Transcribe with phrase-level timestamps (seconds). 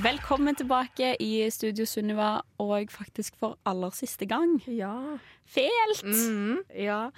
[0.00, 4.54] Velkommen tilbake i Studio Sunniva, og faktisk for aller siste gang.
[4.64, 5.18] Ja.
[5.44, 6.00] Fælt!
[6.06, 6.62] Mm.
[6.80, 7.10] Ja.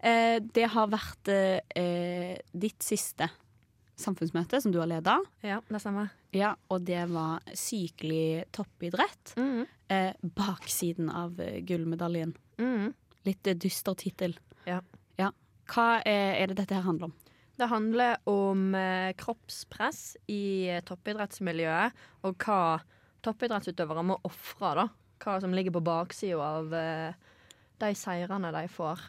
[0.00, 3.28] Eh, det har vært eh, ditt siste
[4.00, 5.18] samfunnsmøte som du har leda.
[5.44, 6.08] ja, det stemmer.
[6.32, 9.34] Ja, og det var sykelig toppidrett.
[9.36, 9.66] Mm.
[9.92, 12.32] Eh, baksiden av eh, gullmedaljen.
[12.56, 12.94] Mm.
[13.28, 14.38] Litt eh, dyster tittel.
[14.64, 14.80] Ja.
[15.20, 15.34] ja.
[15.68, 17.18] Hva er, er det dette her handler om?
[17.62, 21.94] Det handler om eh, kroppspress i eh, toppidrettsmiljøet,
[22.26, 22.80] og hva
[23.22, 24.86] toppidrettsutøvere må ofre, da.
[25.22, 27.14] Hva som ligger på baksida av eh,
[27.78, 29.06] de seirene de får.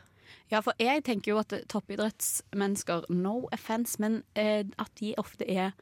[0.54, 5.74] Ja, for jeg tenker jo at toppidrettsmennesker, no offence, men eh, at de ofte er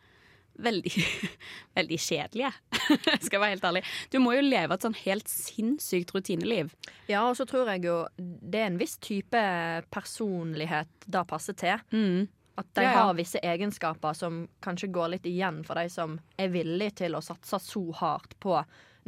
[0.56, 0.96] veldig,
[1.78, 2.56] veldig kjedelige.
[3.26, 3.86] Skal jeg være helt ærlig.
[4.16, 6.72] Du må jo leve et sånn helt sinnssykt rutineliv.
[7.12, 9.50] Ja, og så tror jeg jo det er en viss type
[9.92, 11.90] personlighet det passer til.
[11.92, 12.30] Mm.
[12.62, 13.04] At de Ja, ja.
[13.08, 17.24] har visse egenskaper som kanskje går litt igjen for de som er villige til å
[17.26, 18.60] satse så hardt på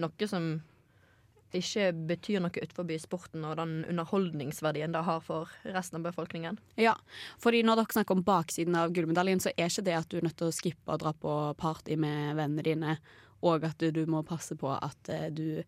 [0.02, 0.56] noe som
[1.54, 6.58] ikke betyr noe utenfor sporten og den underholdningsverdien det har for resten av befolkningen.
[6.82, 6.96] Ja,
[7.42, 10.26] fordi når dere snakker om baksiden av gullmedaljen, så er ikke det at du er
[10.28, 12.98] nødt til å skippe og dra på party med vennene dine,
[13.46, 15.62] og at du, må passe på at eh, du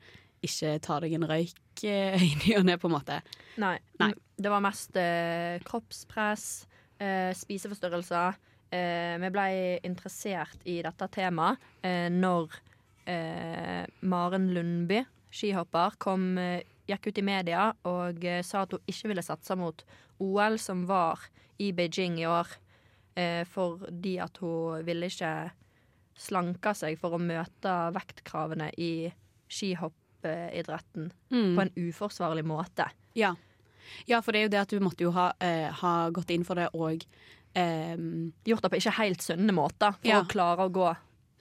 [0.45, 3.19] ikke tar deg en røyk inn i ny og ne, på en måte.
[3.61, 3.78] Nei.
[4.02, 4.13] Nei.
[4.36, 6.66] Det var mest eh, kroppspress,
[6.99, 8.35] eh, spiseforstyrrelser.
[8.71, 9.45] Eh, vi ble
[9.85, 12.49] interessert i dette temaet eh, når
[13.07, 18.83] eh, Maren Lundby, skihopper, kom, eh, gikk ut i media og eh, sa at hun
[18.89, 19.83] ikke ville satse mot
[20.19, 21.19] OL, som var
[21.59, 22.47] i Beijing i år,
[23.16, 25.51] eh, fordi at hun ville ikke
[26.16, 29.12] slanke seg for å møte vektkravene i
[29.51, 31.56] skihoppidretten Mm.
[31.56, 32.88] på en uforsvarlig måte.
[33.16, 33.33] Ja.
[34.07, 36.44] Ja, for det er jo det at du måtte jo ha, eh, ha gått inn
[36.47, 37.06] for det og
[37.56, 37.96] eh,
[38.46, 40.22] gjort det på ikke helt sunne måter for Ja.
[40.23, 40.90] å klare å gå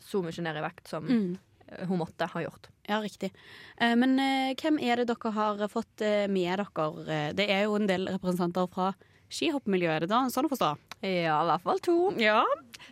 [0.04, 1.38] så mye ned i vekt som mm.
[1.68, 2.68] eh, hun måtte ha gjort.
[2.88, 3.32] Ja, riktig.
[3.80, 7.32] Eh, men eh, hvem er det dere har fått eh, med dere?
[7.34, 8.92] Det er jo en del representanter fra
[9.34, 10.26] skihoppmiljøet, da?
[10.30, 10.68] sånn å forstå?
[11.02, 11.94] Ja, i hvert fall to.
[12.20, 12.42] Ja.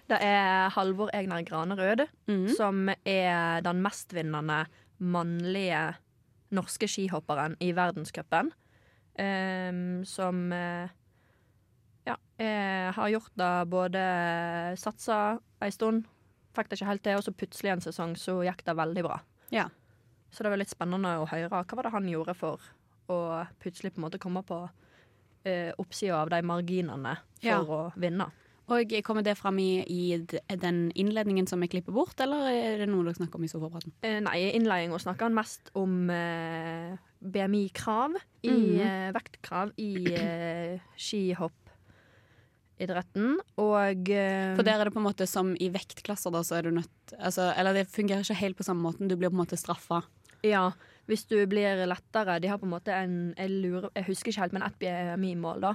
[0.09, 2.49] Det er Halvor Egner Granerød, Mm.
[2.57, 4.65] som er den mestvinnende
[4.99, 5.95] mannlige
[6.53, 8.51] norske skihopperen i verdenscupen.
[9.21, 10.89] Ehm, som eh,
[12.09, 14.03] ja, eh, har gjort det både
[14.81, 16.06] satsa ei stund,
[16.56, 19.19] fikk det ikke helt til, og så plutselig en sesong så gikk det veldig bra.
[19.53, 19.69] Ja.
[20.33, 21.49] Så det var litt spennende å høre.
[21.53, 22.61] Hva var det han gjorde for
[23.12, 23.19] å
[23.61, 24.62] plutselig på en måte komme på
[25.44, 27.61] eh, oppsida av de marginene for Ja.
[27.61, 28.31] å vinne?
[28.71, 30.17] Og kommer det fram i, i
[30.62, 33.93] den innledningen som vi klipper bort, eller er det noe dere snakker om i sofapraten?
[34.06, 38.11] Eh, nei, i innledninga snakka han mest om eh, BMI-krav,
[38.47, 38.81] i mm.
[38.87, 43.28] eh, vektkrav i eh, skihoppidretten.
[43.62, 46.62] Og uh, For der er det på en måte som i vektklasser, da, så er
[46.67, 49.11] du nødt altså, Eller det fungerer ikke helt på samme måten.
[49.11, 49.99] Du blir på en måte straffa.
[50.47, 50.65] Ja,
[51.06, 54.43] hvis du blir lettere De har på en måte en Jeg, lurer, jeg husker ikke
[54.43, 55.73] helt, men ett BMI-mål, da.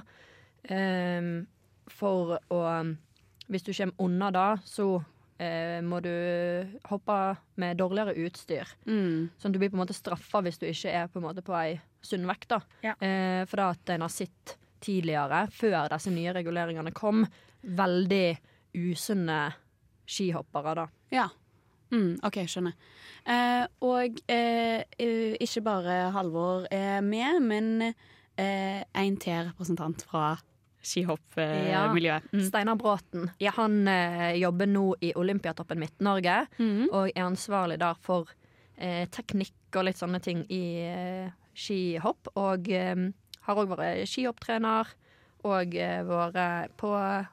[0.68, 1.46] Ehm,
[1.90, 2.62] for å
[3.48, 4.98] Hvis du kommer unna da, så
[5.40, 6.10] eh, må du
[6.90, 7.18] hoppe
[7.56, 8.68] med dårligere utstyr.
[8.84, 9.30] Mm.
[9.40, 11.56] Sånn du blir på en måte straffa hvis du ikke er på en måte på
[11.56, 12.50] ei sunn vekt.
[12.52, 12.60] da.
[12.84, 12.94] Ja.
[13.00, 17.24] Eh, for da at en har sett tidligere, før disse nye reguleringene kom,
[17.62, 18.38] veldig
[18.78, 19.40] usunne
[20.08, 20.86] skihoppere, da.
[21.12, 21.28] Ja.
[21.88, 22.76] Mm, OK, skjønner.
[23.28, 30.36] Eh, og eh, eh, ikke bare Halvor er med, men eh, en til representant fra
[30.88, 32.28] skihoppmiljøet.
[32.32, 32.42] Ja.
[32.48, 36.88] Steinar Bråten han eh, jobber nå i Olympiatoppen Midt-Norge, Mm.
[36.92, 38.28] og er ansvarlig der for
[38.78, 42.28] eh, teknikk og litt sånne ting i eh, skihopp.
[42.36, 42.94] Og eh,
[43.48, 44.86] har òg vært skihopptrener,
[45.44, 46.90] og eh, vært på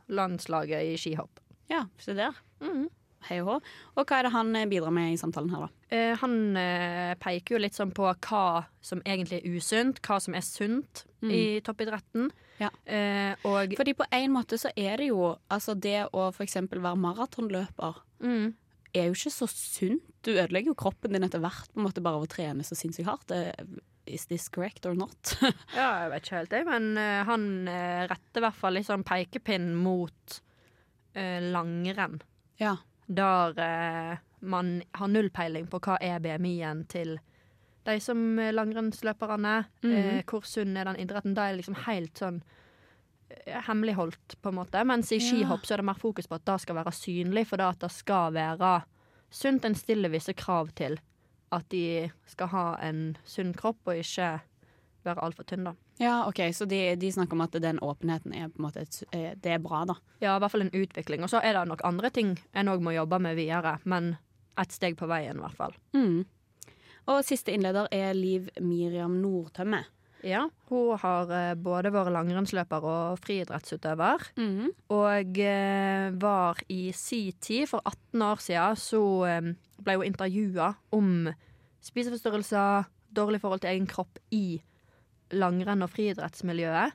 [0.09, 1.39] landslaget i skihopp.
[1.69, 2.33] Ja, se der.
[2.61, 2.87] Mhm.
[3.29, 3.55] Hei og hå.
[3.97, 5.69] Og hva er det han eh, bidrar med i samtalen her, da?
[5.95, 8.43] Eh, han eh, peker jo litt sånn på hva
[8.85, 11.31] som egentlig er usunt, hva som er sunt Mm.
[11.33, 12.27] i toppidretten.
[12.59, 12.67] Ja.
[12.85, 16.99] Eh, og Fordi på en måte så er det jo Altså det å eksempel være
[17.01, 18.51] maratonløper mm,
[18.93, 20.03] er jo ikke så sunt.
[20.21, 22.77] Du ødelegger jo kroppen din etter hvert på en måte bare av å trene så
[22.77, 23.25] sinnssykt hardt.
[23.31, 25.17] Det- Is this correct or not?
[25.73, 28.85] Ja, jeg vet ikke helt det, men uh, han uh, retter i hvert fall litt
[28.85, 30.37] sånn pekepinn mot
[31.17, 32.19] uh, langrenn.
[32.61, 32.75] ja.
[33.07, 37.17] Der eh, man har null peiling på hva er BMI-en til
[37.85, 38.51] de som er
[39.83, 40.17] Mm -hmm.
[40.17, 41.33] eh, hvor sunn er den idretten?
[41.35, 42.41] Da er det liksom helt sånn
[43.29, 44.83] eh, hemmeligholdt, på en måte.
[44.83, 45.19] Mens i Ja.
[45.19, 47.79] skihopp så er det mer fokus på at det skal være synlig, for da at
[47.79, 48.83] det skal være
[49.29, 49.65] sunt.
[49.65, 50.99] En stiller visse krav til
[51.51, 54.41] at de skal ha en sunn kropp, og ikke
[55.07, 55.73] være altfor tynn, da.
[56.01, 59.01] Ja, OK, så de, de snakker om at den åpenheten er på en måte et,
[59.15, 59.97] eh, Det er bra, da.
[60.21, 61.25] Ja, i hvert fall en utvikling.
[61.25, 64.15] Og så er det nok andre ting en òg må jobbe med videre, men
[64.59, 65.75] ett steg på veien, i hvert fall.
[65.95, 66.23] Mm.
[67.11, 69.83] Og siste innleder er Liv Miriam Nordtømme.
[70.25, 74.29] Ja, hun har eh, både vært langrennsløper og friidrettsutøver.
[74.41, 74.71] Mm.
[74.95, 79.03] Og eh, var i si tid, for 18 år siden, så
[79.85, 81.29] ble hun intervjua om
[81.85, 84.61] spiseforstyrrelser, dårlig forhold til egen kropp i
[85.33, 86.91] langrenn- og friidrettsmiljøet.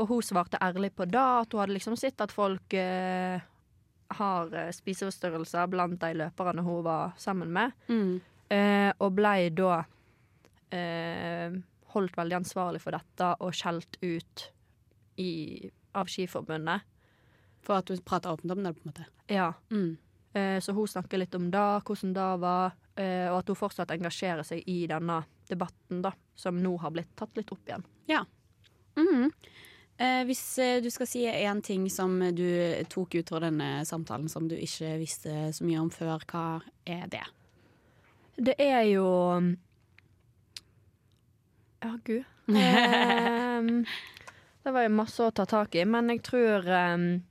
[0.00, 3.42] Og hun svarte ærlig på det, at hun hadde liksom sett at folk eh,
[4.16, 7.74] har eh, spiseforstyrrelser blant de løperne hun var sammen med.
[7.88, 8.20] Mm.
[8.52, 9.82] Eh, og blei da
[10.72, 11.52] eh,
[11.92, 14.46] holdt veldig ansvarlig for dette og skjelt ut
[15.20, 15.32] i,
[15.96, 16.88] av Skiforbundet.
[17.62, 19.06] For at hun prater åpent om det, på en måte.
[19.30, 19.52] Ja.
[19.70, 19.96] Mm.
[20.32, 24.44] Eh, så hun snakker litt om det, hvordan det var, og at hun fortsatt engasjerer
[24.44, 27.86] seg i denne debatten, da, som nå har blitt tatt litt opp igjen.
[28.96, 29.30] Mhm.
[29.96, 32.46] Eh, hvis eh, du skal si én ting som du
[32.90, 36.46] tok ut fra denne samtalen som du ikke visste så mye om før, hva
[36.88, 37.24] er det?
[38.36, 39.08] Det er jo
[41.82, 42.24] Ja, gud.
[42.52, 43.84] Ehm,
[44.64, 47.22] det var jo masse å ta tak i, men jeg tror ehm,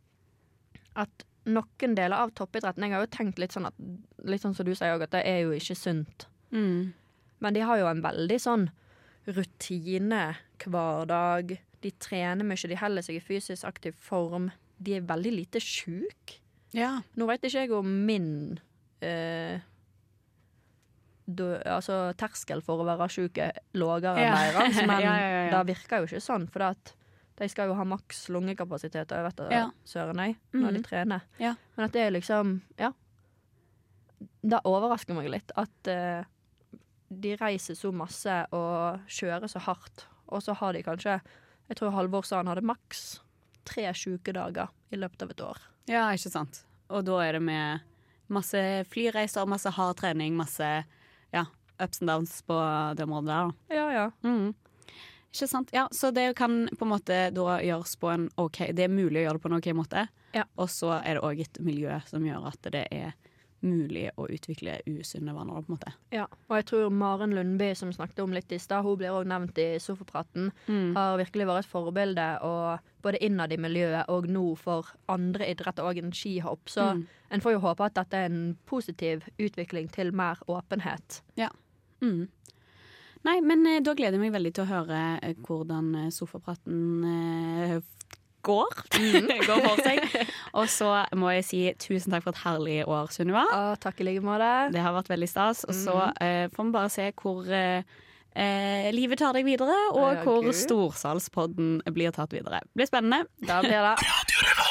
[0.96, 3.74] at noen deler av toppidretten Jeg har jo tenkt litt sånn at
[4.30, 6.28] Litt sånn som du sier òg, at det er jo ikke sunt.
[6.54, 6.94] Mm.
[7.42, 8.68] Men de har jo en veldig sånn
[9.26, 11.56] rutine hver dag.
[11.82, 14.52] De trener mye, de holder seg i fysisk aktiv form.
[14.78, 16.38] De er veldig lite sjuke.
[16.78, 17.00] Ja.
[17.18, 18.60] Nå vet ikke jeg om min
[19.02, 19.60] eh,
[21.26, 24.36] dø- altså terskel for å være sjuk er lavere Ja.
[24.38, 25.52] enn deres, men Ja, ja, ja, ja.
[25.64, 26.48] det virker jo ikke sånn.
[26.52, 26.94] For at
[27.42, 29.70] de skal jo ha maks lungekapasitet, vet det, Ja.
[29.86, 30.84] søren jeg, når de Mhm.
[30.88, 31.22] trener.
[31.40, 31.56] Ja.
[31.76, 32.92] Men at det er liksom Ja.
[34.44, 36.24] Det overrasker meg litt at uh,
[37.12, 41.20] de reiser så masse og kjører så hardt, og så har de kanskje
[41.70, 43.20] Jeg tror Halvor sa han hadde maks
[43.66, 45.58] tre sjukedager i løpet av et år.
[45.88, 46.66] ja, ikke sant.
[46.90, 47.82] Og da er det med
[48.30, 48.58] masse
[48.92, 50.84] flyreiser, masse hard trening, masse
[51.34, 51.46] ja,
[51.80, 52.58] ups and downs på
[52.98, 53.48] det området der.
[53.70, 53.76] da.
[53.76, 54.10] Ja, ja.
[54.24, 54.54] Mm.
[55.31, 55.69] Ikke sant?
[55.74, 59.22] Ja, så det kan på en måte da gjøres på en OK Det er mulig
[59.22, 60.07] å gjøre det på en OK måte.
[60.36, 60.44] Ja.
[60.57, 63.13] Og så er det òg et miljø som gjør at det er
[63.62, 65.92] mulig å utvikle usunne vaner, på en måte.
[66.12, 69.30] Ja, og jeg tror Maren Lundby, som snakket om litt i stad, hun blir også
[69.30, 70.95] nevnt i sofapraten, Mm.
[70.95, 75.83] har virkelig vært et forbilde, og både innad i miljøet og nå for andre idretter
[75.86, 76.66] og en skihopp.
[76.66, 77.07] Så Mm.
[77.30, 81.22] en får jo håpe at dette er en positiv utvikling til mer åpenhet.
[81.38, 81.50] Ja.
[82.01, 82.30] Mm.
[83.27, 86.79] Nei, men eh, da gleder jeg meg veldig til å høre eh, hvordan eh, sofapraten
[88.41, 88.77] går.
[89.50, 90.01] går for seg.
[90.59, 93.45] Og så må jeg si tusen takk for et herlig år, Sunniva.
[93.81, 94.51] Takk i like måte.
[94.73, 95.65] Det har vært veldig stas.
[95.69, 100.25] Og så eh, får vi bare se hvor eh, livet tar deg videre, og Ja,
[100.25, 102.63] hvor Storsalspodden blir tatt videre.
[102.71, 103.25] Det blir spennende.
[103.45, 103.95] Da blir det.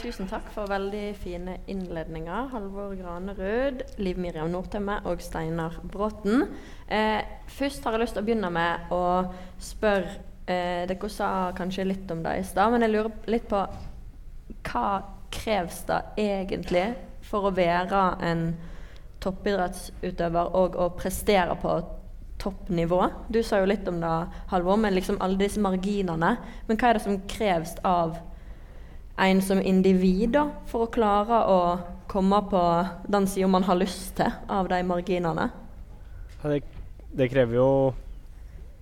[0.00, 6.46] Tusen takk for veldig fine innledninger, Halvor Granerud, Liv Miriam Nordtømme og Steinar Bråten.
[6.88, 7.20] Eh,
[7.52, 9.02] først har jeg lyst til å begynne med å
[9.60, 10.14] spørre
[10.46, 13.60] eh, Dere sa kanskje litt om det i stad, men jeg lurer litt på
[14.70, 14.86] hva
[15.28, 16.86] kreves det egentlig
[17.28, 18.48] for å være en
[19.20, 21.76] toppidrettsutøver og å prestere på
[22.40, 23.04] toppnivå?
[23.28, 24.18] Du sa jo litt om det,
[24.56, 26.38] Halvor, med liksom alle disse marginene.
[26.64, 28.22] Men hva er det som kreves av
[29.16, 31.58] en som individ da, for å klare å
[32.12, 32.62] komme på
[33.12, 35.48] den sida man har lyst til av de marginene?
[36.42, 36.62] Det,
[37.12, 37.70] det krever jo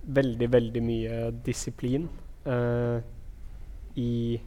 [0.01, 2.07] veldig, veldig mye disiplin
[2.45, 3.03] eh,
[4.01, 4.39] i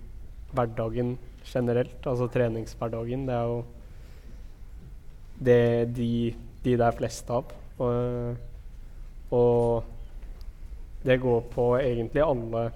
[0.55, 1.15] hverdagen
[1.45, 2.07] generelt.
[2.07, 3.27] Altså treningshverdagen.
[3.29, 3.65] Det er jo
[5.45, 5.61] det
[5.97, 6.11] de,
[6.65, 7.53] de det er flest av.
[7.83, 8.37] Og,
[9.35, 12.69] og det går på egentlig alle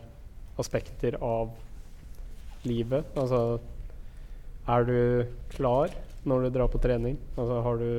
[0.58, 1.54] aspekter av
[2.68, 3.08] livet.
[3.18, 3.58] Altså
[4.68, 4.98] er du
[5.54, 5.94] klar
[6.28, 7.16] når du drar på trening?
[7.36, 7.90] Altså har du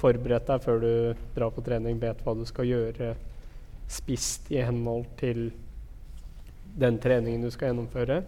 [0.00, 0.92] forberedt deg før du
[1.36, 3.12] drar på trening, vet hva du skal gjøre,
[3.88, 5.46] spist i henhold til
[6.80, 8.22] den treningen du skal gjennomføre.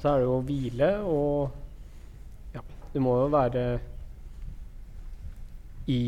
[0.00, 2.64] Så er det jo å hvile og ja,
[2.94, 3.64] du må jo være
[5.90, 6.02] i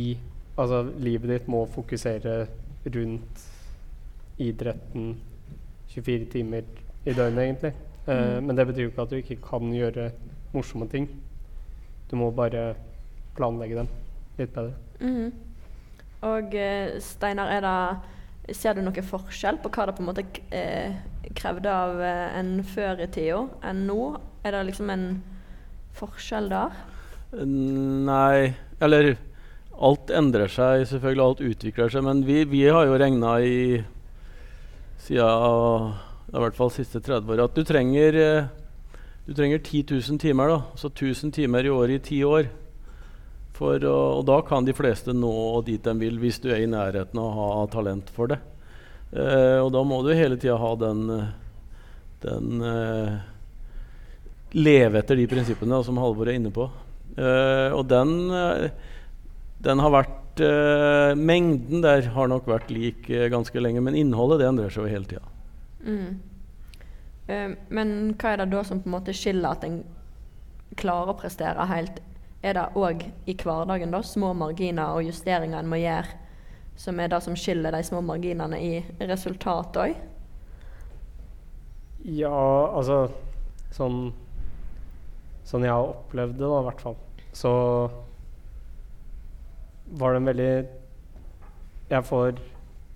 [0.53, 2.33] Altså, livet ditt må fokusere
[2.93, 3.45] rundt
[4.37, 5.15] idretten
[5.95, 6.67] 24 timer
[7.05, 7.73] i døgnet, egentlig.
[8.07, 8.47] Uh, Mm.
[8.47, 10.11] Men det betyr jo ikke at du ikke kan gjøre
[10.53, 11.09] morsomme ting.
[12.11, 12.75] Du må bare
[13.37, 13.89] planlegge dem
[14.39, 14.75] litt bedre.
[15.01, 15.33] Mm.
[16.23, 20.25] Og eh, Steinar, er det Ser du noen forskjell på hva det på en måte
[20.51, 20.97] eh,
[21.39, 24.17] krevde av en før i tida enn nå?
[24.43, 25.05] Er det liksom en
[25.95, 26.75] forskjell der?
[27.39, 29.15] Nei Eller
[29.79, 31.25] alt endrer seg, selvfølgelig.
[31.25, 32.05] Alt utvikler seg.
[32.05, 33.85] Men vi, vi har jo regna i
[35.03, 35.95] siden
[36.33, 38.51] i hvert fall siste 30 år at du trenger eh,
[39.27, 40.49] du trenger 10 000 timer.
[40.49, 42.49] da, Så 1000 timer i året i ti år.
[43.55, 47.21] For, og da kan de fleste nå dit de vil, hvis du er i nærheten
[47.21, 48.41] av å ha talent for det.
[49.13, 51.05] Eh, og da må du hele tida ha den,
[52.25, 53.21] den eh,
[54.53, 56.67] Leve etter de prinsippene som Halvor er inne på.
[57.17, 58.71] Eh, og den, eh,
[59.65, 64.49] den har vært eh, Mengden der har nok vært lik ganske lenge, men innholdet det
[64.49, 65.32] endrer seg jo hele tida.
[65.83, 66.21] Mm.
[67.27, 69.83] Eh, men hva er det da som på en måte skiller at en
[70.79, 72.01] klarer å prestere helt?
[72.43, 76.19] Er det òg i hverdagen da, små marginer og justeringer en må gjøre,
[76.79, 78.73] som er det som skiller de små marginene i
[79.07, 79.93] resultat òg?
[82.03, 82.33] Ja,
[82.75, 83.05] altså
[83.73, 84.11] Sånn,
[85.49, 86.97] sånn jeg har opplevd det, da, i hvert fall,
[87.33, 87.53] så
[89.97, 90.51] var det en veldig
[91.89, 92.43] Jeg får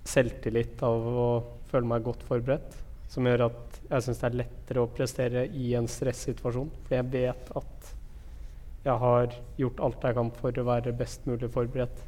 [0.07, 1.29] selvtillit av å
[1.77, 5.71] føle meg godt forberedt, som gjør at jeg syns det er lettere å prestere i
[5.77, 6.71] en stressituasjon.
[6.87, 7.91] For jeg vet at
[8.87, 12.01] jeg har gjort alt jeg kan for å være best mulig forberedt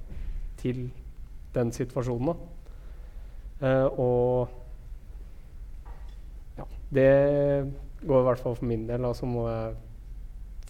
[0.60, 0.90] til
[1.56, 2.42] den situasjonen.
[3.62, 4.50] Eh, og
[6.58, 7.12] ja, det
[8.04, 9.06] går i hvert fall for min del.
[9.06, 9.78] Da, så må jeg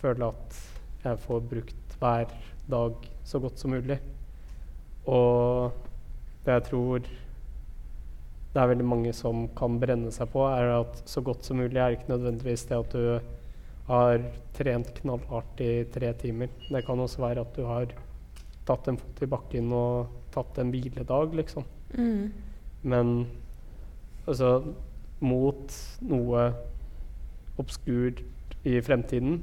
[0.01, 0.61] føle at
[1.05, 2.33] jeg får brukt hver
[2.69, 3.99] dag så godt som mulig.
[5.09, 5.71] Og
[6.45, 7.09] det jeg tror
[8.59, 11.79] det er veldig mange som kan brenne seg på, er at så godt som mulig
[11.79, 13.35] er ikke nødvendigvis det at du
[13.87, 14.23] har
[14.57, 16.49] trent knallhardt i tre timer.
[16.67, 17.93] Det kan også være at du har
[18.67, 21.63] tatt en fot i bakken og tatt en hviledag, liksom.
[21.95, 22.33] Mm.
[22.83, 23.13] Men
[24.27, 24.51] altså
[25.23, 25.77] mot
[26.11, 26.43] noe
[27.63, 28.19] obskurt
[28.67, 29.39] i fremtiden,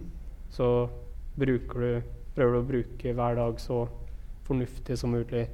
[0.52, 0.90] så
[1.40, 3.86] bruker du prøver du å bruke hver dag så
[4.44, 5.46] fornuftig som mulig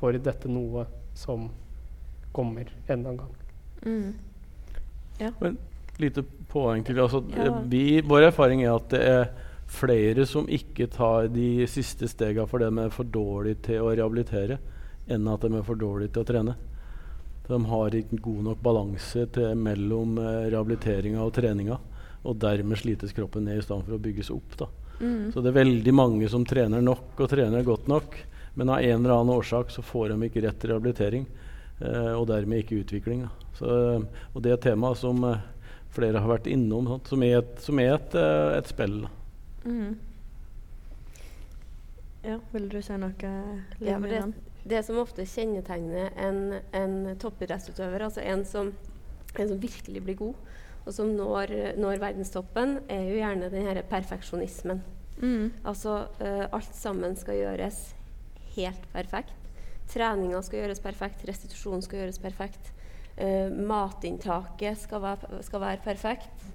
[0.00, 1.46] for dette noe som
[2.36, 3.34] kommer en eller annen gang.
[3.86, 5.56] Mm.
[5.98, 6.98] lite poeng til.
[7.00, 7.44] Altså, Ja.
[7.46, 9.30] eh, vi, vår erfaring er at det er
[9.66, 14.58] flere som ikke tar de siste stega for de er for dårlige til å rehabilitere,
[15.08, 16.54] enn at de er for dårlige til å trene.
[17.48, 21.78] De har ikke god nok balanse til, mellom eh, rehabiliteringa og treninga.
[22.26, 24.56] Og dermed slites kroppen ned i stedet for å bygges opp.
[24.58, 24.66] Da.
[25.00, 25.32] Mm.
[25.32, 28.16] Så det er veldig mange som trener nok og trener godt nok,
[28.56, 31.45] men av en eller annen årsak så får de ikke rett rehabilitering, eh,
[32.16, 33.26] og dermed ikke utvikling.
[33.26, 33.50] Da.
[33.58, 33.68] Så,
[34.34, 35.44] og det er et tema som eh,
[35.96, 38.98] flere har vært innom, sant, som er et, som er et, eh, et spill.
[39.04, 39.12] Da.
[39.66, 39.94] Mm.
[42.26, 43.32] Ja, vil du si noe,
[43.80, 44.20] Ja, det,
[44.66, 48.72] det som ofte kjennetegner en, en toppidrettsutøver, altså en som,
[49.36, 50.52] en som virkelig blir god,
[50.86, 54.82] og som når, når verdenstoppen, er jo gjerne den her perfeksjonismen.
[55.18, 55.52] Mm.
[55.64, 57.80] Altså uh, alt sammen skal gjøres
[58.54, 59.34] helt perfekt.
[59.90, 62.72] Treninga skal gjøres perfekt, restitusjonen skal gjøres perfekt.
[63.16, 66.46] Eh, matinntaket skal være, skal være perfekt.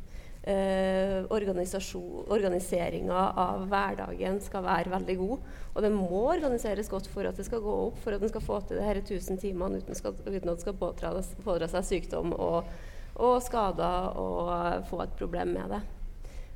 [0.41, 5.50] Eh, Organiseringa av hverdagen skal være veldig god.
[5.75, 8.45] Og det må organiseres godt for at det skal gå opp, for at en skal
[8.45, 12.33] få til de her 1000 timene uten, skal, uten at det skal pådra, seg sykdom
[12.33, 12.69] og,
[13.15, 15.81] og skader og få et problem med det.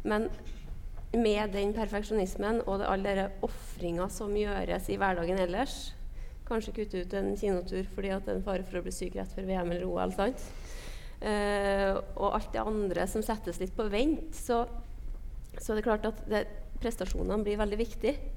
[0.06, 0.30] Men
[1.16, 5.95] med den perfeksjonismen og det, all den ofringa som gjøres i hverdagen ellers
[6.46, 9.18] Kanskje kutte ut en kinotur fordi at det er en fare for å bli syk
[9.18, 10.14] rett før VM eller OL.
[10.14, 10.44] sant?
[11.26, 14.66] Eh, og alt det andre som settes litt på vent, så,
[15.58, 16.44] så det klart at det,
[16.84, 18.34] prestasjonene blir veldig viktige.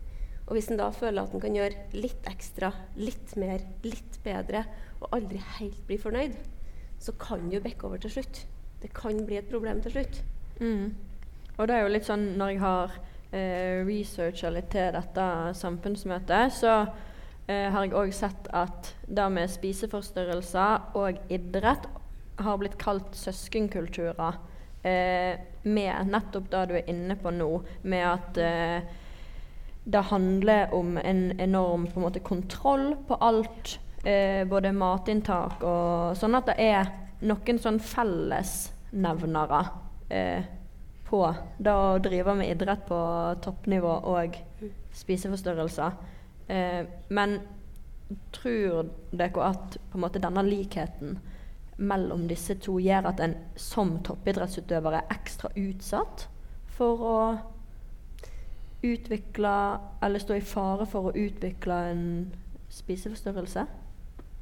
[0.49, 4.65] Og hvis en da føler at en kan gjøre litt ekstra, litt mer, litt bedre,
[5.03, 6.39] og aldri helt bli fornøyd,
[6.99, 8.41] så kan jo bekke over til slutt.
[8.81, 10.23] Det kan bli et problem til slutt.
[10.63, 10.95] Mm.
[11.59, 12.97] Og det er jo litt sånn når jeg har
[13.35, 16.75] eh, researcha litt til dette samfunnsmøtet, så
[17.49, 21.89] eh, har jeg òg sett at det med spiseforstyrrelser og idrett
[22.39, 24.39] har blitt kalt søskenkulturer.
[24.87, 27.51] Eh, med nettopp det du er inne på nå,
[27.83, 28.95] med at eh,
[29.89, 33.79] det handler om en enorm på en måte, kontroll på alt.
[34.05, 36.93] Eh, både matinntak og sånn at det er
[37.27, 39.63] noen sånn fellesnevnere
[40.15, 40.45] eh,
[41.09, 41.23] på
[41.59, 43.01] det å drive med idrett på
[43.43, 44.39] toppnivå og
[44.95, 45.97] spiseforstyrrelser.
[46.49, 47.41] Eh, men
[48.33, 51.19] tror dere at måte denne likheten
[51.79, 56.27] mellom disse to gjør at en som toppidrettsutøver er ekstra utsatt
[56.79, 57.19] for å
[58.83, 59.53] utvikle
[60.03, 62.03] eller stå i fare for å utvikle en
[62.73, 63.67] spiseforstyrrelse?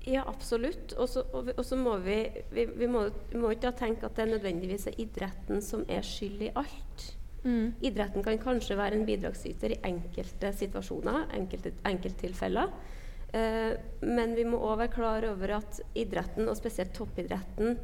[0.06, 0.92] Ja, absolutt.
[0.92, 2.20] Og så må vi,
[2.54, 6.44] vi, vi må, vi må ikke tenke at det nødvendigvis er idretten som er skyld
[6.46, 7.06] i alt.
[7.86, 12.72] Idretten kan kanskje være en bidragsyter i enkelte situasjoner, enkelte enkelttilfeller.
[13.36, 13.72] Eh,
[14.06, 17.76] men vi må òg være klar over at idretten, og spesielt toppidretten,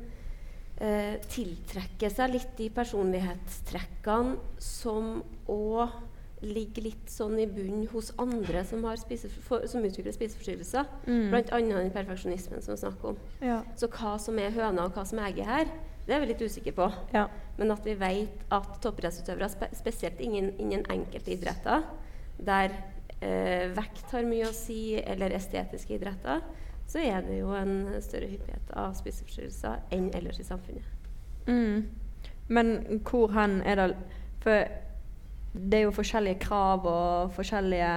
[0.78, 6.00] eh, tiltrekker seg litt de personlighetstrekkene som òg
[6.42, 10.88] ligger litt sånn i bunnen hos andre som, har spisefor, som utvikler spiseforstyrrelser.
[11.31, 13.21] Blant annet den perfeksjonismen som vi snakker om.
[13.40, 13.61] Ja.
[13.78, 15.71] Så hva som er høna og hva som er egget her,
[16.06, 16.88] det er vi litt usikre på.
[17.14, 17.28] ja.
[17.56, 21.85] Men at vi vet at toppidrettsutøvere, spe spesielt innen, innen enkelte idretter,
[22.42, 22.73] der
[23.21, 26.42] eh, vekt har mye å si, eller estetiske idretter,
[26.88, 30.88] så er det jo en større hyppighet av spiseforstyrrelser enn ellers i samfunnet.
[31.47, 31.87] Mm.
[32.52, 32.75] Men
[33.06, 33.87] hvor hen er det
[34.42, 34.66] For
[35.52, 37.92] det er jo forskjellige krav og forskjellige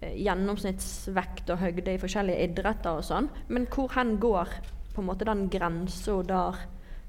[0.00, 3.28] eh, gjennomsnittsvekt og høgde i forskjellige idretter og sånn.
[3.52, 4.54] Men hvor hen går
[4.94, 6.62] på en måte den grensa der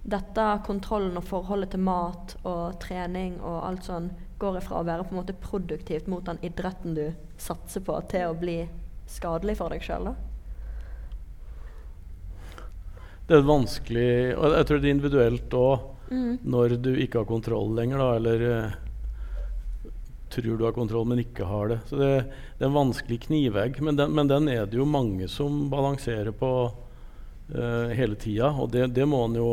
[0.07, 4.09] dette kontrollen og forholdet til mat og trening og alt sånn
[4.39, 7.05] går ifra å være på en måte produktivt mot den idretten du
[7.41, 8.61] satser på, til å bli
[9.09, 10.13] skadelig for deg sjøl?
[13.27, 17.73] Det er vanskelig og Jeg tror det er individuelt òg når du ikke har kontroll
[17.75, 18.75] lenger, da, eller uh,
[20.31, 21.79] tror du har kontroll, men ikke har det.
[21.89, 22.11] Så det,
[22.57, 26.31] det er en vanskelig knivegg, men den, men den er det jo mange som balanserer
[26.31, 28.53] på uh, hele tida.
[28.55, 29.51] Og det, det må en jo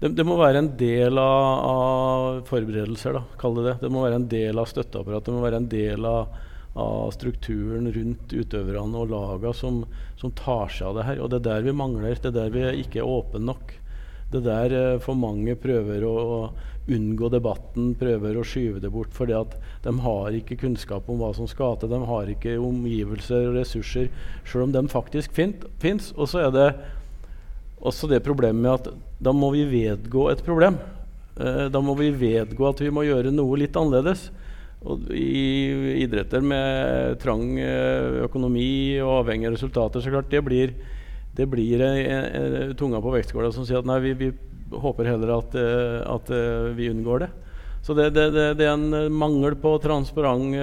[0.00, 3.74] det, det må være en del av, av forberedelser, da, kall det det.
[3.82, 5.26] Det må være en del av støtteapparatet.
[5.26, 6.36] Det må være en del av,
[6.78, 9.82] av strukturen rundt utøverne og laga som,
[10.20, 11.22] som tar seg av det her.
[11.24, 12.14] Og det er der vi mangler.
[12.14, 13.74] Det er der vi ikke er åpne nok.
[14.30, 16.40] Det er der eh, for mange prøver å, å
[16.88, 21.32] unngå debatten, prøver å skyve det bort fordi at de har ikke kunnskap om hva
[21.36, 21.90] som skal til.
[21.92, 24.12] De har ikke omgivelser og ressurser,
[24.48, 26.12] sjøl om de faktisk fins.
[26.14, 26.68] Og så er det
[27.80, 28.88] også det problemet med at
[29.22, 30.78] da må vi vedgå et problem.
[31.38, 34.28] Eh, da må vi vedgå at vi må gjøre noe litt annerledes.
[34.86, 40.74] Og I idretter med trang eh, økonomi og avhengige resultater, så klart det blir,
[41.34, 44.30] det blir en, en, en, tunga på vektskåla som sier at nei, vi, vi
[44.70, 47.30] håper heller at, eh, at eh, vi unngår det.
[47.82, 50.54] Så det, det, det, er en eh, mangel på transparent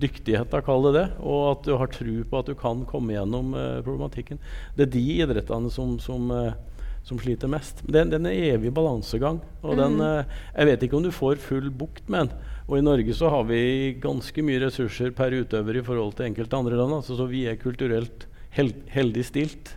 [0.00, 3.14] dyktighet, da, kall det det, og at du har tro på at du kan komme
[3.16, 4.40] gjennom eh, problematikken.
[4.76, 6.52] Det er de idrettene som, som, eh,
[7.06, 7.82] som sliter mest.
[7.84, 9.40] Det, det er en evig balansegang.
[9.62, 12.54] og den, eh, Jeg vet ikke om du får full bukt med den.
[12.68, 16.58] Og I Norge så har vi ganske mye ressurser per utøver i forhold til enkelte
[16.58, 16.98] andre land.
[17.00, 19.74] Altså, så vi er kulturelt hel heldig stilt.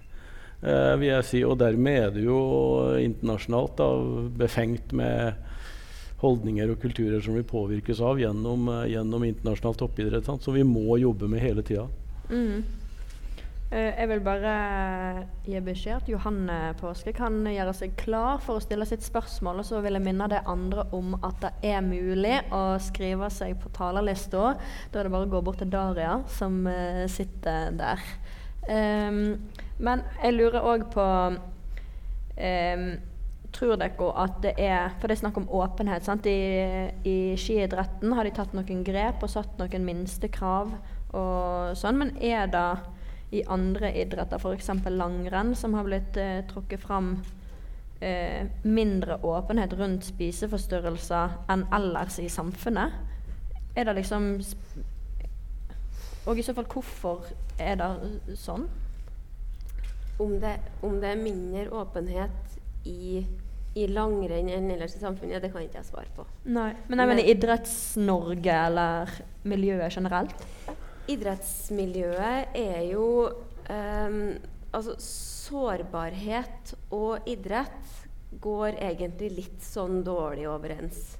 [0.62, 2.41] Eh, vil jeg si, Og dermed er det jo
[2.99, 3.89] internasjonalt da,
[4.38, 5.34] befengt med
[6.21, 10.25] holdninger og kulturer som vi påvirkes av gjennom, eh, gjennom internasjonal toppidrett.
[10.25, 10.43] Sant?
[10.43, 11.88] Som vi må jobbe med hele tida.
[12.29, 12.63] Mm.
[13.71, 14.53] Eh, jeg vil bare
[15.47, 19.62] gi beskjed at Johanne Påske kan gjøre seg klar for å stille sitt spørsmål.
[19.63, 23.55] Og så vil jeg minne de andre om at det er mulig å skrive seg
[23.62, 24.57] på talerlista.
[24.91, 28.03] Da er det bare å gå bort til Daria, som eh, sitter der.
[28.62, 29.39] Um,
[29.81, 31.05] men jeg lurer òg på
[32.38, 32.91] ehm,
[33.51, 36.05] Tror dere at det er For det er snakk om åpenhet.
[36.05, 36.25] sant?
[36.25, 40.71] I, I skiidretten har de tatt noen grep og satt noen minstekrav
[41.11, 41.99] og sånn.
[41.99, 42.67] Men er det
[43.31, 44.69] i andre idretter, f.eks.
[44.91, 47.13] langrenn, som har blitt eh, trukket fram
[48.03, 52.97] eh, mindre åpenhet rundt spiseforstyrrelser enn ellers i samfunnet?
[53.75, 54.33] Er det liksom
[56.27, 57.23] Og i så fall, hvorfor
[57.57, 58.67] er det sånn?
[60.21, 62.50] Om det, om det er mindre åpenhet
[62.88, 63.22] i,
[63.78, 66.26] i langrenn enn ellers i samfunnet, det kan ikke jeg svare på.
[66.50, 66.72] Nei.
[66.88, 69.17] Men jeg mener Idretts-Norge eller
[69.48, 70.48] miljøet generelt?
[71.12, 73.06] Idrettsmiljøet er jo
[73.70, 74.24] um,
[74.72, 77.89] Altså, sårbarhet og idrett
[78.39, 81.17] går egentlig litt sånn dårlig overens.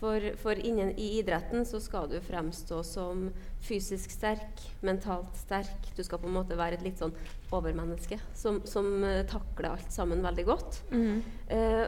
[0.00, 3.26] For, for innen i idretten så skal du fremstå som
[3.64, 5.90] fysisk sterk, mentalt sterk.
[5.96, 7.14] Du skal på en måte være et litt sånn
[7.54, 10.80] overmenneske som, som eh, takler alt sammen veldig godt.
[11.52, 11.84] Eh,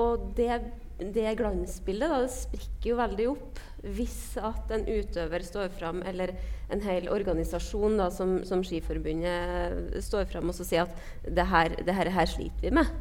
[0.00, 0.60] og det,
[1.00, 3.60] det glansbildet da, det sprikker jo veldig opp
[3.96, 6.34] hvis at en utøver står fram, eller
[6.72, 11.74] en hel organisasjon da, som, som Skiforbundet står fram og så sier at det her,
[11.86, 12.92] det her, her sliter vi med.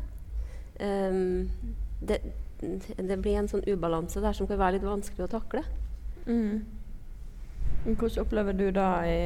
[0.80, 1.50] Um,
[2.00, 2.22] det,
[2.96, 5.64] det blir en sånn ubalanse der som kan være litt vanskelig å takle.
[6.30, 6.64] Mm.
[7.86, 9.20] Hvordan opplever du det i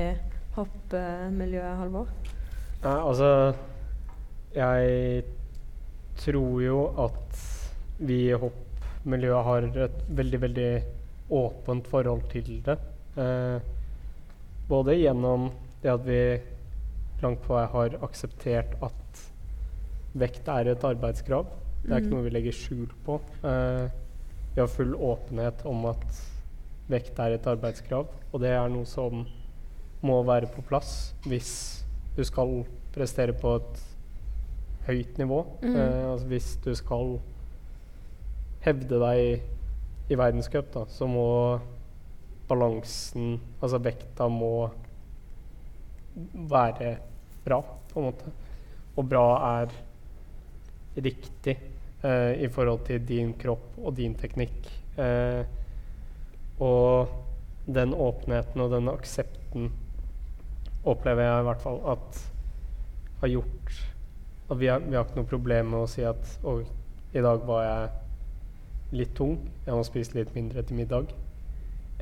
[0.58, 2.10] hoppmiljøet, Halvor?
[2.84, 3.28] Nei, altså
[4.54, 5.24] Jeg
[6.20, 7.38] tror jo at
[8.04, 10.72] vi i hoppmiljøet har et veldig, veldig
[11.34, 12.76] åpent forhold til det.
[13.18, 13.64] Eh,
[14.70, 15.48] både gjennom
[15.82, 16.20] det at vi
[17.24, 19.24] langt på vei har akseptert at
[20.20, 21.48] vekt er et arbeidskrav.
[21.84, 22.16] Det er ikke Mhm.
[22.18, 23.20] noe vi legger skjul på.
[23.44, 23.90] Eh,
[24.54, 26.06] vi har full åpenhet om at
[26.90, 29.26] vekt er et arbeidskrav, og det er noe som
[30.04, 31.83] må være på plass hvis
[32.16, 32.62] du skal
[32.94, 33.82] prestere på et
[34.88, 35.42] høyt nivå.
[35.62, 35.76] Mm.
[35.76, 37.18] Eh, altså hvis du skal
[38.64, 41.28] hevde deg i verdenscup, da, så må
[42.48, 44.70] balansen, altså vekta, må
[46.52, 46.96] være
[47.44, 48.34] bra, på en måte.
[48.94, 49.28] Og bra
[49.64, 49.74] er
[51.02, 51.56] riktig
[52.06, 54.70] eh, i forhold til din kropp og din teknikk.
[55.02, 55.42] Eh,
[56.62, 57.10] og
[57.66, 59.72] den åpenheten og den aksepten
[60.86, 62.22] opplever jeg i hvert fall at
[63.22, 63.76] har gjort
[64.52, 66.66] at vi har, vi har ikke noe problem med å si at og,
[67.16, 69.38] i dag var jeg litt tung.
[69.66, 71.14] Jeg må spise litt mindre til middag.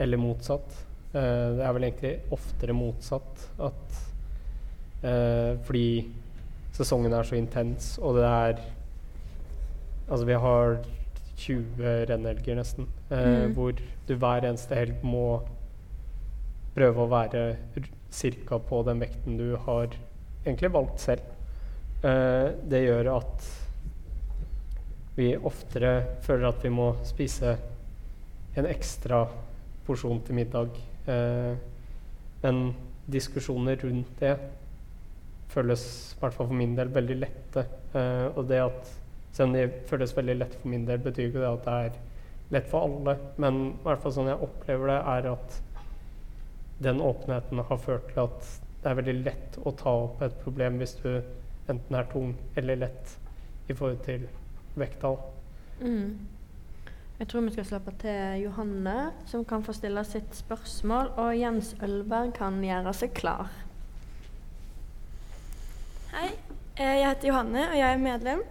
[0.01, 0.73] Eller motsatt.
[1.13, 3.97] Eh, det er vel egentlig oftere motsatt at
[5.03, 5.85] eh, Fordi
[6.75, 8.61] sesongen er så intens, og det er
[10.11, 10.77] Altså, vi har
[11.37, 13.53] 20 rennhelger nesten, eh, Mm.
[13.55, 13.71] hvor
[14.07, 15.41] du hver eneste helg må
[16.75, 17.55] prøve å være
[18.11, 18.59] ca.
[18.59, 19.89] på den vekten du har
[20.43, 21.21] egentlig valgt selv.
[22.03, 23.49] Eh, det gjør at
[25.15, 27.55] vi oftere føler at vi må spise
[28.57, 29.25] en ekstra
[29.85, 30.79] porsjon til middag.
[31.07, 31.53] Eh,
[32.41, 32.63] men
[33.11, 34.35] diskusjoner rundt det
[35.51, 35.83] føles,
[36.15, 37.65] i hvert fall for min del, veldig lette.
[37.93, 38.93] Eh, og det at
[39.31, 41.99] selv om de føles veldig lett for min del, betyr ikke det at det er
[42.55, 43.17] lett for alle.
[43.41, 45.59] Men i hvert fall sånn jeg opplever det, er at
[46.81, 50.79] den åpenheten har ført til at det er veldig lett å ta opp et problem
[50.81, 51.09] hvis du
[51.69, 53.17] enten er tung eller lett
[53.69, 54.25] i forhold til
[54.79, 55.19] vekttall.
[55.81, 56.15] Mm.
[57.21, 58.95] Jeg tror vi skal slappe til Johanne,
[59.29, 61.11] som kan få stille sitt spørsmål.
[61.21, 63.51] Og Jens Ølberg kan gjøre seg klar.
[66.15, 66.31] Hei,
[66.75, 68.41] eh, jeg heter Johanne og jeg er medlem.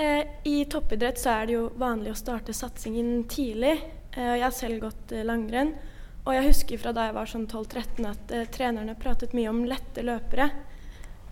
[0.00, 3.76] Eh, I toppidrett så er det jo vanlig å starte satsingen tidlig.
[4.16, 5.74] eh, og Jeg har selv gått langrenn.
[6.22, 9.64] Og jeg husker fra da jeg var sånn 12-13 at eh, trenerne pratet mye om
[9.66, 10.50] lette løpere.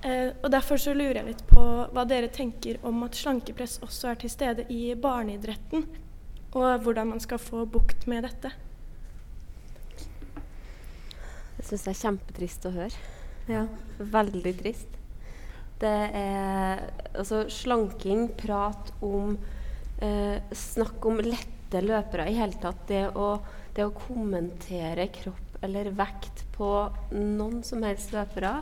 [0.03, 4.11] Eh, og Derfor så lurer jeg litt på hva dere tenker om at slankepress også
[4.11, 5.87] er til stede i barneidretten.
[6.51, 8.51] Og hvordan man skal få bukt med dette.
[11.61, 13.07] Det syns jeg er kjempetrist å høre.
[13.51, 13.67] Ja.
[14.01, 14.99] Veldig trist.
[15.81, 16.83] Det er
[17.15, 19.37] altså slanking, prat om
[20.03, 22.83] eh, Snakk om lette løpere i hele tatt.
[22.89, 23.37] Det å,
[23.81, 26.69] det å kommentere kropp eller vekt på
[27.15, 28.61] noen som helst løpere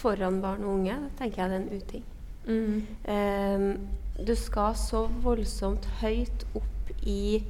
[0.00, 2.04] foran barn og unge, det tenker jeg det er en uting.
[2.50, 2.76] Mm.
[3.14, 7.40] Eh, du skal så voldsomt høyt opp i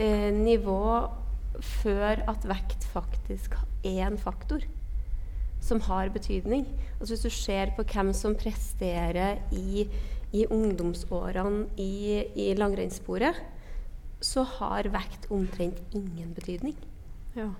[0.00, 0.80] eh, nivå
[1.80, 4.64] før at vekt faktisk er en faktor
[5.64, 6.66] som har betydning.
[6.98, 9.86] Altså Hvis du ser på hvem som presterer i,
[10.32, 13.40] i ungdomsårene i, i langrennssporet,
[14.24, 16.76] så har vekt omtrent ingen betydning.
[17.36, 17.50] Ja.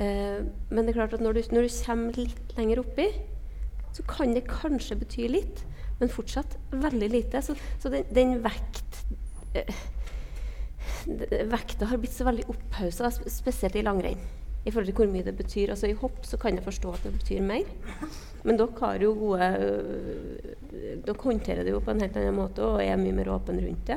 [0.00, 3.10] Eh, men det er klart at når du, når du kommer litt lenger oppi,
[3.92, 5.64] så kan det kanskje bety litt,
[6.00, 7.42] men fortsatt veldig lite.
[7.44, 9.02] Så, så den, den vekt
[9.54, 9.74] eh,
[11.50, 14.20] Vekta har blitt så veldig opphausa, spesielt i langrenn.
[14.60, 15.72] I forhold til hvor mye det betyr.
[15.72, 17.68] Altså I hopp så kan jeg forstå at det betyr mer.
[18.44, 20.50] Men dere har jo gode øh,
[21.04, 23.88] Dere håndterer det jo på en helt annen måte og er mye mer åpne rundt
[23.88, 23.96] det.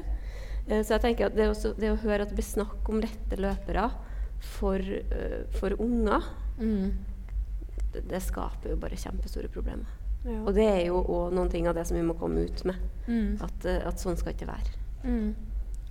[0.67, 3.01] Eh, så jeg tenker at det, også, det å høre at det blir snakk om
[3.03, 3.89] lette løpere
[4.39, 6.23] for, øh, for unger,
[6.59, 6.91] Mm.
[7.93, 9.85] det, det skaper jo bare kjempestore problemer.
[10.23, 10.37] Ja.
[10.45, 12.75] Og det er jo òg noen ting av det som vi må komme ut med.
[13.07, 13.41] Mm.
[13.43, 14.75] At, øh, at sånn skal ikke være.
[15.03, 15.33] Mm.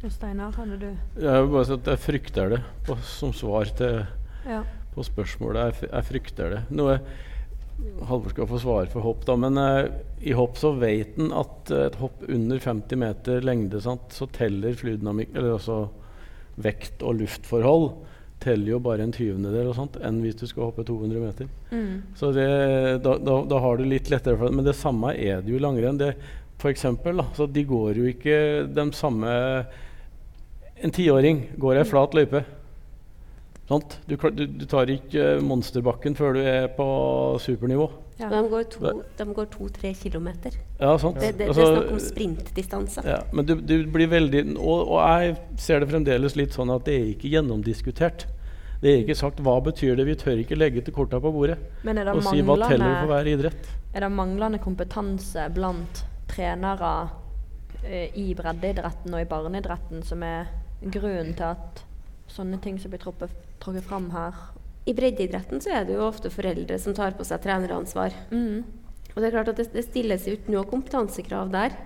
[0.05, 0.87] Og Steinar, hadde du
[1.21, 4.07] Jeg vil bare si at jeg frykter det på, som svar til,
[4.47, 4.63] Ja.
[4.95, 5.75] på spørsmålet.
[5.83, 6.63] Jeg, jeg frykter det.
[6.71, 6.99] Noe
[8.09, 9.91] Halvor skal få svare for hopp, da, men eh,
[10.27, 14.77] i hopp så vet en at et hopp under 50 meter lengde, sant, så teller
[14.79, 15.85] flydynamikk eller altså
[16.63, 17.87] vekt og luftforhold,
[18.43, 21.51] teller jo bare en tyvendedel og sånt, enn hvis du skal hoppe 200 meter.
[21.71, 22.15] Mm.
[22.19, 22.49] Så det,
[23.05, 24.57] da, da, da har du litt lettere for det.
[24.59, 26.01] Men det samme er det jo i langrenn.
[26.01, 26.11] Det,
[26.63, 28.39] for eksempel, da, så de går jo ikke
[28.71, 29.31] de samme
[30.83, 32.41] En tiåring går ei flat løype.
[33.69, 33.99] Sant?
[34.07, 36.87] Du, du, du tar ikke monsterbakken før du er på
[37.41, 37.87] supernivå.
[38.21, 38.29] Ja.
[38.29, 40.57] De går to-tre to, kilometer.
[40.81, 41.19] Ja, sant?
[41.23, 43.05] Det, det, det Altså, er snakk om sprintdistanse.
[43.07, 46.85] ja, men du, du blir veldig og, og jeg ser det fremdeles litt sånn at
[46.87, 48.27] det er ikke gjennomdiskutert.
[48.83, 50.09] Det er ikke sagt hva betyr det.
[50.11, 51.55] Vi tør ikke legge til korta på bordet
[51.87, 53.71] Men er det, og si hva teller for hver idrett.
[53.95, 56.93] er det manglende kompetanse blant trenere
[57.85, 60.51] eh, i breddeidretten og i barneidretten som er
[60.83, 61.83] grunnen til at
[62.33, 63.31] sånne ting som blir trukket,
[63.63, 64.37] trukket fram her?
[64.85, 68.15] I breddeidretten så er det jo ofte foreldre som tar på seg treneransvar.
[68.35, 68.65] Mm.
[69.13, 71.77] Og det er klart at det, det stilles ut noe kompetansekrav der.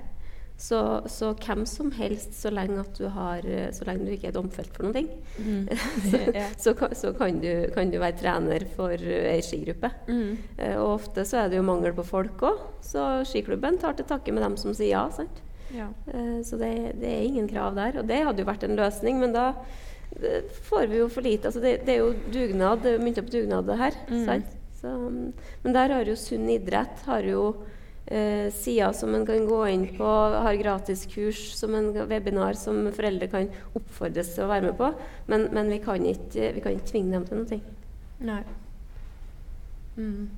[0.57, 0.79] Så,
[1.13, 3.45] så hvem som helst, så lenge, at du har,
[3.77, 5.67] så lenge du ikke er domfelt for ting, Mm.
[6.11, 6.19] så,
[6.57, 9.91] så, kan, så kan, du, kan du være trener for eh, ei skigruppe.
[10.09, 10.31] Mm.
[10.57, 14.09] Eh, og ofte så er det jo mangel på folk òg, så skiklubben tar til
[14.09, 15.05] takke med dem som sier ja.
[15.13, 15.43] sant?
[15.77, 15.91] Ja.
[16.09, 18.01] Eh, Så det, det er ingen krav der.
[18.01, 19.51] Og det hadde jo vært en løsning, men da
[20.23, 21.49] eh, får vi jo for lite.
[21.51, 23.97] Altså det, det er jo dugnad, det er mynta på dugnad, det her.
[24.11, 24.25] Mm.
[24.27, 24.53] Sant?
[24.81, 25.33] Så, mm,
[25.65, 27.43] men der har jo Sunn idrett har jo
[28.07, 30.07] eh, sider som en kan gå inn på,
[30.47, 34.93] har gratiskurs som en webinar som foreldre kan oppfordres til å være med på.
[35.33, 37.61] Men, men vi, kan ikke, vi kan ikke tvinge dem til noe.
[38.27, 38.43] Nei.
[39.97, 40.29] Mm.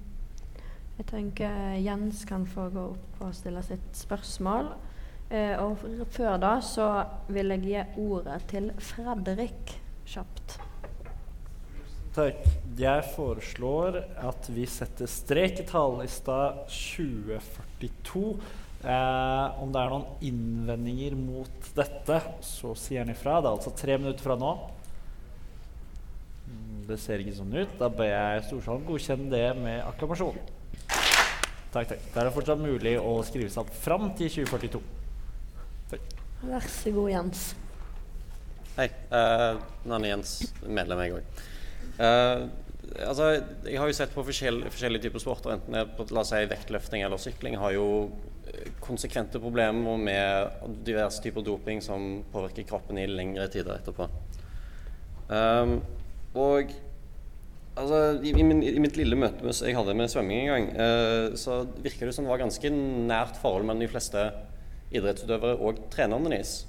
[0.99, 4.73] Jeg tenker Jens kan få gå opp og stille sitt spørsmål.
[5.29, 5.83] Eh, og
[6.15, 6.87] før da så
[7.29, 9.75] vil jeg gi ordet til Fredrik
[10.09, 10.57] kjapt.
[12.17, 12.47] Takk.
[12.79, 16.39] Jeg foreslår at vi setter strek i talerlista
[16.71, 18.23] 2042.
[18.79, 23.41] Eh, om det er noen innvendinger mot dette, så sier han ifra.
[23.43, 24.53] Det er altså tre minutter fra nå.
[26.49, 27.75] Mm, Det ser ikke sånn ut.
[27.79, 30.39] Da ber jeg Storsalen godkjenne det med akklamasjon.
[30.89, 32.07] Takk, takk.
[32.15, 34.81] Da er det fortsatt mulig å skrive seg opp fram til 2042.
[36.39, 37.49] Vær så god, Jens.
[38.77, 38.87] Hei.
[39.11, 39.59] Uh,
[39.91, 41.45] Nanne Jens, medlem jeg òg.
[41.99, 43.25] altså,
[43.67, 46.31] jeg har jo sett på forskjell, forskjellige typer sporter, enten det er på la oss
[46.31, 47.89] si, vektløfting eller sykling, har jo
[48.47, 54.07] eh, konsekvente problemer med diverse typer doping som påvirker kroppen i lengre tider etterpå.
[55.29, 55.81] Um,
[56.39, 56.71] og
[57.75, 60.71] altså, i, i, min, I mitt lille møte med, jeg hadde med svømming en gang,
[60.79, 64.23] uh, så virker det som det var ganske nært forhold mellom de fleste
[64.95, 66.63] idrettsutøvere og trenerne deres.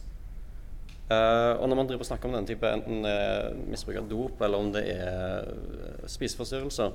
[1.09, 4.41] Uh, og når man driver og snakker om den type enten er misbruk av dop
[4.45, 6.91] eller om det er eh, spiseforstyrrelser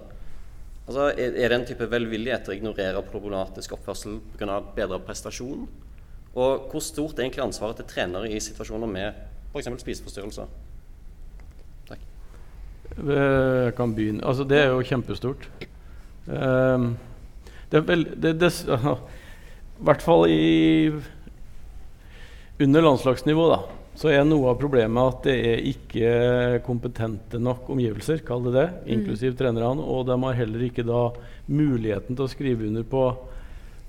[0.87, 4.61] altså, er, det en type velvillighet til å ignorere problematisk oppførsel pga.
[4.77, 5.65] bedre prestasjon?
[6.35, 9.19] Og hvor stort er egentlig ansvaret til trenere i situasjoner med
[9.51, 9.71] f.eks.
[9.83, 10.55] spiseforstyrrelser?
[11.91, 12.07] Takk.
[12.99, 14.23] Eh, Jeg kan begynne.
[14.23, 15.51] Altså, det er jo kjempestort.
[16.27, 16.95] Um,
[17.71, 18.51] det er vel det, det,
[19.81, 20.93] I hvert fall i
[22.62, 23.62] Under landslagsnivå, da,
[23.99, 26.11] så er noe av problemet at det er ikke
[26.67, 29.83] kompetente nok omgivelser, kall det det, inklusiv trenerne.
[29.83, 31.09] Og de har heller ikke da
[31.51, 33.09] muligheten til å skrive under på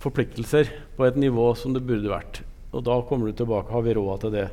[0.02, 2.42] forpliktelser på et nivå som det burde vært.
[2.74, 4.48] Og da kommer du tilbake har vi råd til det.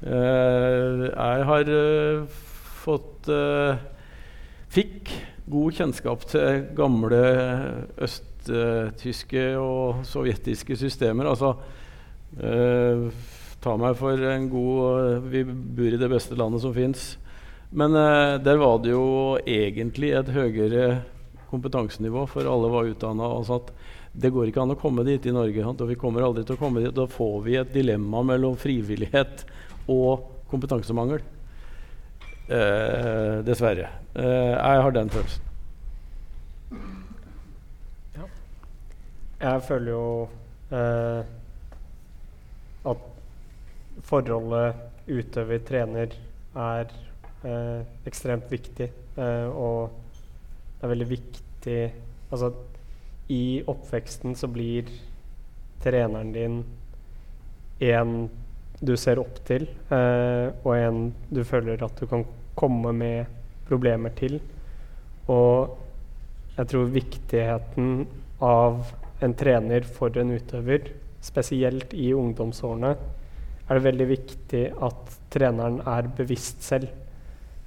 [0.00, 2.38] Eh, jeg har eh,
[2.84, 3.82] fått eh,
[4.70, 5.10] Fikk
[5.50, 7.20] god kjennskap til gamle
[8.06, 11.26] østtyske og sovjetiske systemer.
[11.26, 11.56] Altså
[12.38, 13.08] eh,
[13.60, 17.14] Ta meg for en god Vi bor i det beste landet som fins.
[17.70, 21.02] Men eh, der var det jo egentlig et høyere
[21.50, 23.28] kompetansenivå, for alle var utdanna.
[23.54, 23.70] At
[24.12, 25.62] det går ikke an å komme dit i Norge.
[25.62, 25.82] sant?
[25.84, 26.94] Og vi kommer aldri til å komme dit.
[26.94, 29.44] Da får vi et dilemma mellom frivillighet
[29.90, 31.22] og kompetansemangel.
[32.50, 33.86] Eh, dessverre.
[34.14, 35.46] Eh, jeg har den følelsen.
[39.40, 40.06] Jeg føler jo
[40.76, 41.22] eh,
[42.90, 43.06] at
[44.06, 46.14] forholdet utøver-trener
[46.56, 46.92] er
[47.44, 48.90] eh, ekstremt viktig.
[49.16, 49.90] Eh, og
[50.78, 51.80] det er veldig viktig
[52.30, 52.52] Altså,
[53.26, 54.86] i oppveksten så blir
[55.82, 56.60] treneren din
[57.82, 58.28] en
[58.80, 62.22] du ser opp til, eh, og en du føler at du kan
[62.54, 63.26] komme med
[63.66, 64.38] problemer til.
[65.26, 65.76] Og
[66.56, 68.06] jeg tror viktigheten
[68.40, 72.94] av en trener for en utøver, spesielt i ungdomsårene,
[73.70, 76.90] er det veldig viktig at treneren er bevisst selv.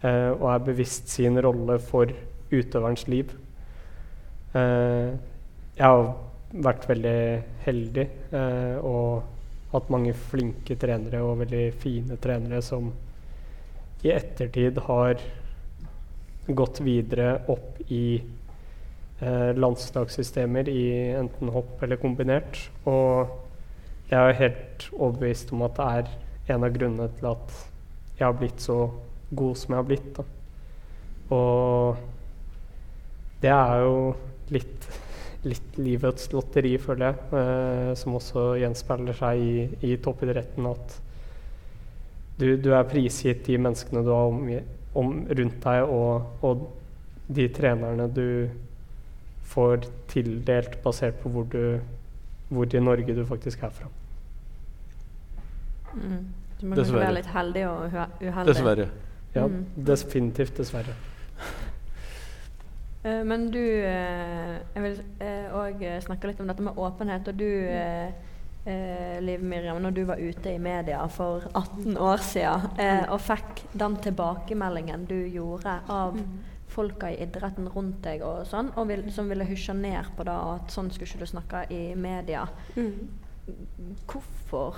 [0.04, 2.12] Eh, og er bevisst sin rolle for
[2.52, 3.32] utøverens liv.
[4.54, 5.13] Eh,
[5.78, 6.12] jeg har
[6.54, 7.20] vært veldig
[7.63, 8.04] heldig
[8.36, 9.24] eh, og
[9.72, 12.92] hatt mange flinke trenere og veldig fine trenere som
[14.04, 15.22] i ettertid har
[16.46, 20.86] gått videre opp i eh, landslagssystemer i
[21.16, 22.60] enten hopp eller kombinert.
[22.86, 23.32] Og
[24.13, 27.54] jeg er helt overbevist om at det er en av grunnene til at
[28.19, 28.78] jeg har blitt så
[29.34, 30.10] god som jeg har blitt.
[30.17, 30.26] Da.
[31.34, 31.95] Og
[33.43, 33.95] det er jo
[34.54, 34.89] litt,
[35.47, 40.69] litt livets lotteri, føler jeg, eh, som også gjenspeiler seg i, i toppidretten.
[40.69, 40.99] At
[42.39, 44.45] du, du er prisgitt de menneskene du har om,
[44.99, 46.67] om, rundt deg, og, og
[47.34, 48.28] de trenerne du
[49.54, 51.80] får tildelt basert på hvor, du,
[52.54, 53.89] hvor i Norge du faktisk er fra.
[55.95, 56.27] Mm.
[56.60, 56.99] Du må Dessverre.
[57.06, 58.45] være litt heldig og uheldig.
[58.53, 58.89] Dessverre.
[59.36, 59.65] Ja, Mm.
[59.75, 60.93] definitivt, dessverre.
[63.06, 64.99] uh, men du uh, Jeg vil
[65.53, 67.27] òg snakke litt om dette med åpenhet.
[67.27, 68.12] Og du, eh,
[68.65, 73.19] eh, Liv Miriam, når du var ute i media for 18 år siden eh, og
[73.21, 76.17] fikk den tilbakemeldingen du gjorde av
[76.73, 80.34] folka i idretten rundt deg og sånn, og vil, som ville hysje ned på det,
[80.34, 82.47] og at sånn skulle ikke du snakke i media.
[84.08, 84.75] Hvorfor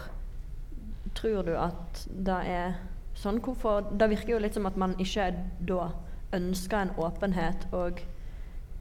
[1.14, 2.76] tror du at det er
[3.16, 3.40] sånn?
[3.44, 5.90] Hvorfor, det virker jo litt som at man ikke da
[6.36, 8.02] ønsker en åpenhet, og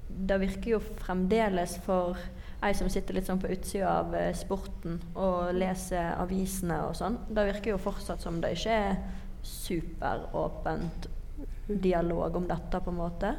[0.09, 2.19] det virker jo fremdeles for
[2.65, 7.19] ei som sitter litt sånn på utsida av eh, sporten og leser avisene og sånn,
[7.29, 8.97] det virker jo fortsatt som det ikke er
[9.45, 11.09] superåpent
[11.69, 13.35] dialog om dette, på en måte.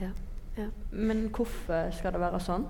[0.00, 0.10] Ja.
[0.56, 0.68] ja.
[0.90, 2.66] Men hvorfor skal det være sånn?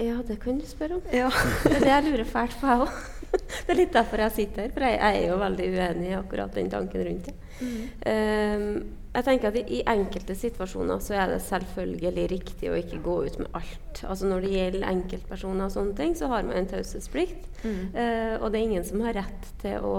[0.00, 1.02] Ja, det kan du spørre om.
[1.12, 1.28] Ja.
[1.64, 2.96] Det er det jeg lurer fælt på, jeg òg.
[3.66, 6.18] Det er litt derfor jeg sitter her, for jeg, jeg er jo veldig uenig i
[6.18, 7.34] akkurat den tanken rundt det.
[7.62, 8.66] Um,
[9.12, 13.16] jeg tenker at i, i enkelte situasjoner så er det selvfølgelig riktig å ikke gå
[13.26, 14.02] ut med alt.
[14.08, 17.50] Altså Når det gjelder enkeltpersoner og sånne ting, så har man en taushetsplikt.
[17.68, 19.98] Eh, og det er ingen som har rett til å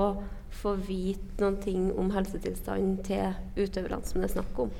[0.53, 4.73] få vite noen ting om helsetilstanden til utøverne som det er snakk om.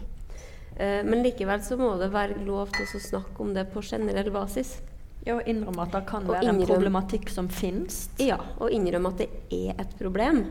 [0.74, 4.34] Uh, men likevel så må det være lov til å snakke om det på generell
[4.34, 4.80] basis.
[5.26, 8.10] Ja, og innrømme at det kan være være en problematikk som finnes.
[8.20, 10.42] Ja, og innrømme at det er et problem.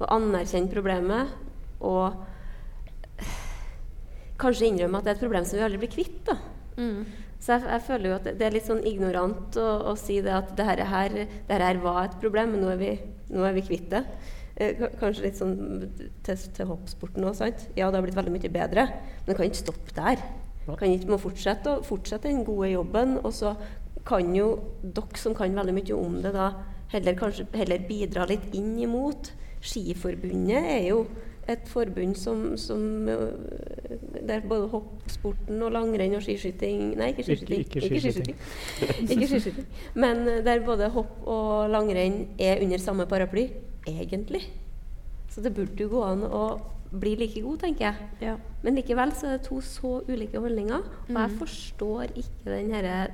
[0.00, 1.28] Og anerkjenne problemet.
[1.80, 2.12] Og
[4.38, 6.20] kanskje innrømme at det er et problem som vi aldri blir kvitt.
[6.28, 6.36] da.
[6.78, 7.06] Mm.
[7.40, 10.20] Så jeg, jeg føler jo at det- det er litt sånn ignorant å, å si
[10.20, 11.08] det at det her, her,
[11.48, 12.90] det her var et problem, men nå er vi,
[13.30, 14.04] nå er vi kvitt det.
[14.58, 15.88] Eh, kanskje litt sånn
[16.26, 17.68] til, til hoppsporten òg, sant.
[17.76, 20.22] Ja, det har blitt veldig mye bedre, men det kan ikke stoppe der.
[20.76, 23.56] Kan ikke, må fortsette, å- fortsette den gode jobben, og så
[24.06, 26.50] kan jo dere som kan veldig mye om det, da
[26.92, 29.32] heller, kanskje, heller bidra litt inn imot.
[29.60, 31.06] Skiforbundet er jo
[31.48, 33.32] et forbund som, som øh,
[34.28, 37.60] Der både hoppsporten og langrenn og skiskyting Nei, ikke skiskyting.
[37.64, 38.36] Ikke- ikke skiskyting.
[39.10, 39.66] ikke skiskyting.
[39.94, 43.46] Men øh, der både hopp og langrenn er under samme paraply,
[43.88, 44.42] egentlig.
[45.30, 46.42] Så det burde jo gå an å
[46.92, 47.94] bli like god, tenker jeg.
[48.22, 48.36] Ja.
[48.62, 50.84] Men likevel så er det to så ulike holdninger.
[51.08, 51.38] Og jeg Mm.
[51.38, 53.08] forstår ikke den herre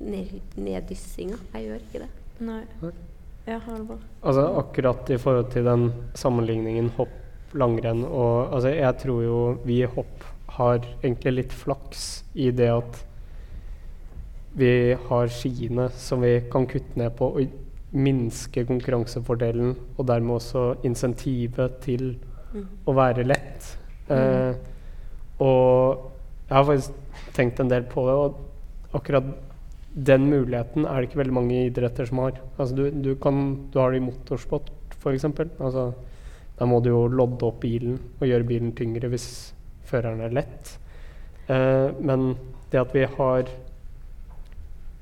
[0.00, 1.38] neddyssinga.
[1.54, 2.10] Jeg gjør ikke det.
[2.40, 2.62] Nei.
[3.46, 3.96] Jeg har det bra.
[4.22, 5.86] Altså akkurat i forhold til den
[6.18, 7.16] sammenligningen hopp,
[7.52, 12.68] langrenn og Altså jeg tror jo vi i hopp har egentlig litt flaks i det
[12.70, 13.00] at
[14.54, 17.58] vi har skiene som vi kan kutte ned på og
[17.90, 22.12] minske konkurransefordelen, og dermed også insentivet til
[22.52, 22.66] Mm.
[22.86, 23.76] å være lett.
[24.10, 24.54] Eh,
[25.38, 26.10] og
[26.48, 26.92] jeg har faktisk
[27.32, 28.34] tenkt en del på det, og
[28.98, 29.24] akkurat
[29.94, 32.36] den muligheten er det ikke veldig mange idretter som har.
[32.56, 33.40] Altså du, du, kan,
[33.72, 35.26] du har det i motorsport, f.eks.
[35.26, 35.90] Altså,
[36.58, 39.26] da må du jo lodde opp bilen og gjøre bilen tyngre hvis
[39.90, 40.76] føreren er lett.
[41.50, 42.34] Eh, men
[42.70, 43.50] det at vi har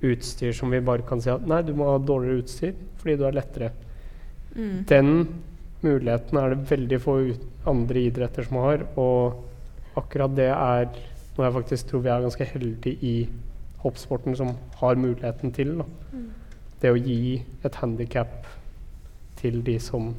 [0.08, 3.26] utstyr som vi bare kan si at nei, du må ha dårligere utstyr fordi du
[3.28, 3.72] er lettere.
[4.54, 4.78] Mm.
[4.88, 5.12] Den
[5.84, 7.18] muligheten er det veldig få
[7.68, 10.88] andre idretter som har, og akkurat det er
[11.36, 13.14] noe jeg faktisk tror vi er ganske heldige i
[13.82, 15.78] hoppsporten som har muligheten til.
[15.78, 15.86] Da.
[16.82, 18.46] Det å gi et handikap
[19.38, 20.12] til de som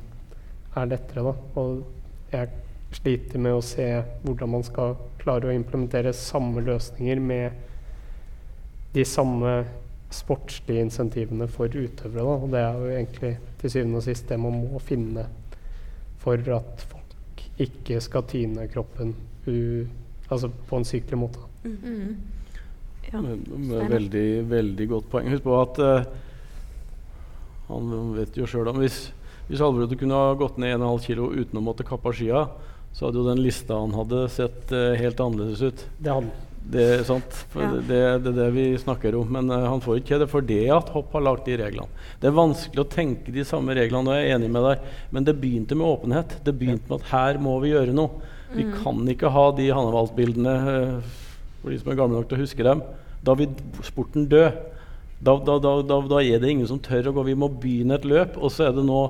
[0.75, 1.23] er lettere.
[1.23, 1.33] Da.
[1.59, 1.83] Og
[2.33, 2.49] jeg
[2.95, 3.87] sliter med å se
[4.23, 7.51] hvordan man skal klare å implementere samme løsninger med
[8.95, 9.53] de samme
[10.09, 12.25] sportslige insentivene for utøvere.
[12.25, 12.37] Da.
[12.39, 15.27] Og det er jo egentlig til syvende og sist det man må finne
[16.19, 19.13] for at folk ikke skal tyne kroppen
[19.47, 19.85] u,
[20.29, 21.45] altså på en sykelig måte.
[21.63, 22.17] Mm.
[23.09, 23.21] Ja.
[23.89, 25.29] Veldig, veldig godt poeng.
[25.33, 26.09] Husk på at uh,
[27.69, 29.07] han vet jo sjøl om hvis,
[29.47, 32.43] hvis Alvrud kunne ha gått ned 1,5 kg uten å måtte kappe av skia,
[32.93, 35.83] så hadde jo den lista han hadde, sett uh, helt annerledes ut.
[35.97, 37.37] Det hadde Det er sant.
[37.55, 37.69] Ja.
[37.73, 39.29] det, det er det vi snakker om.
[39.37, 42.03] Men uh, han får ikke det for det at Hopp har lagd de reglene.
[42.21, 44.91] Det er vanskelig å tenke de samme reglene, og jeg er enig med deg.
[45.15, 46.37] Men det begynte med åpenhet.
[46.45, 48.35] Det begynte med at her må vi gjøre noe.
[48.49, 51.09] Vi kan ikke ha de Hannevaldsbildene eh,
[51.61, 52.83] for de som er gamle nok til å huske dem.
[53.25, 53.51] Da vil
[53.85, 54.45] sporten dø.
[55.19, 57.27] Da, da, da, da, er det ingen som tør å gå.
[57.27, 58.39] Vi må begynne et løp.
[58.39, 59.03] Og så er det nå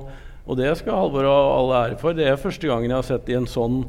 [0.50, 2.16] Og det skal Halvor ha all ære for.
[2.16, 3.84] Det er første gangen jeg har sett i en sånn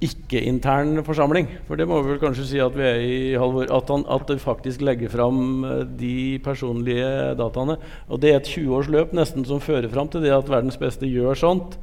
[0.00, 1.50] ikke-intern forsamling.
[1.68, 3.66] For det må vi vel kanskje si at vi er i, Halvor.
[3.68, 7.76] At, han, at det faktisk legger fram eh, de personlige dataene.
[8.08, 10.80] Og det er et 20 års løp nesten som fører fram til det at verdens
[10.80, 11.76] beste gjør sånt.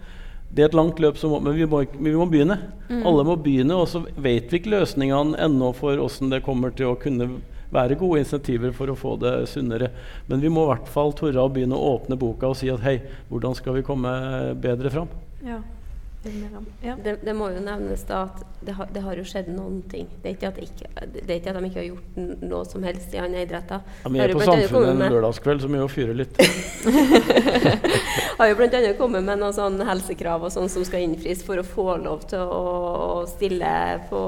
[0.49, 2.57] Det er et langt løp, som må, men vi må, vi må begynne.
[2.87, 6.93] Alle må begynne, og så vet vi ikke løsningene ennå for åssen det kommer til
[6.93, 7.29] å kunne
[7.73, 9.91] være gode insentiver for å få det sunnere.
[10.31, 12.85] Men vi må i hvert fall tørre å begynne å åpne boka og si at
[12.85, 14.13] hei, hvordan skal vi komme
[14.63, 15.11] bedre fram?
[15.45, 15.59] Ja.
[16.81, 16.95] Ja.
[17.03, 20.07] Det, det må jo nevnes da at det har, det har jo skjedd noen ting.
[20.21, 22.61] Det er ikke at, det ikke, det er ikke at de ikke har gjort noe
[22.67, 23.83] som helst i andre idretter.
[24.03, 26.41] Ja, vi er på Samfunnet en lørdagskveld, så vi må fyre litt.
[28.37, 28.81] har jo bl.a.
[28.97, 32.43] kommet med noen sånn helsekrav og sånn som skal innfris for å få lov til
[32.43, 33.71] å stille
[34.09, 34.23] på,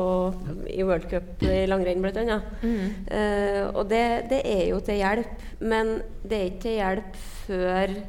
[0.69, 2.39] i World Cup i langrenn, bl.a.
[2.61, 2.85] Mm.
[3.09, 7.99] Uh, og det, det er jo til hjelp, men det er ikke til hjelp før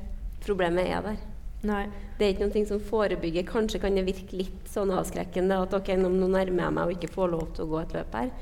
[0.44, 1.20] problemet er der.
[1.66, 1.84] Nei.
[2.18, 3.44] Det er ikke noe som forebygger.
[3.48, 7.12] Kanskje kan det virke litt sånn avskrekkende at ok, nå, nærmer jeg meg og ikke
[7.12, 8.32] får lov til å gå et løp her.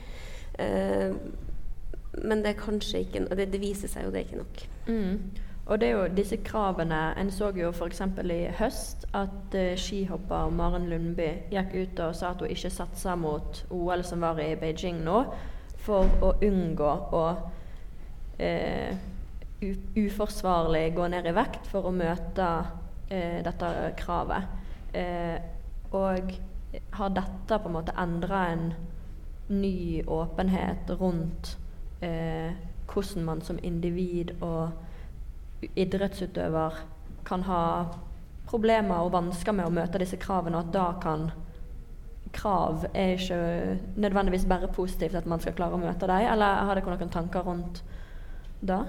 [0.59, 1.19] Uh,
[2.19, 4.63] men det er kanskje ikke det, det viser seg jo det er ikke nok.
[4.89, 5.45] Mm.
[5.69, 8.01] Og det er jo disse kravene En så jo f.eks.
[8.33, 13.15] i høst at uh, skihopper Maren Lundby gikk ut og sa at hun ikke satsa
[13.19, 15.23] mot OL som var i Beijing nå,
[15.85, 17.25] for å unngå å
[18.41, 19.07] uh,
[19.99, 22.49] uforsvarlig gå ned i vekt for å møte
[23.11, 24.43] eh, dette kravet.
[24.93, 25.37] Eh,
[25.93, 26.33] og
[26.99, 28.73] har dette på en måte endra en
[29.49, 31.57] ny åpenhet rundt
[32.05, 32.53] eh,
[32.89, 34.71] hvordan man som individ og
[35.77, 36.77] idrettsutøver
[37.25, 37.63] kan ha
[38.49, 41.31] problemer og vansker med å møte disse kravene, og at da kan
[42.33, 46.77] Krav er ikke nødvendigvis bare positivt at man skal klare å møte dem, eller har
[46.77, 47.81] dere noen tanker rundt
[48.61, 48.83] det?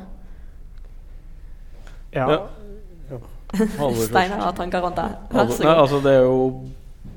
[2.12, 2.26] Ja.
[2.28, 2.40] Ja.
[4.10, 5.08] Steinar har tanker rundt det.
[5.34, 5.82] Vær så så Nei, god.
[5.84, 6.38] altså det er jo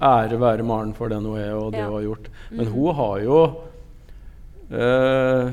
[0.03, 1.91] ære være Maren for den hun er, og det Ja.
[1.91, 2.31] hun har gjort.
[2.51, 2.73] Men mm.
[2.73, 3.39] hun har jo
[4.73, 5.53] uh,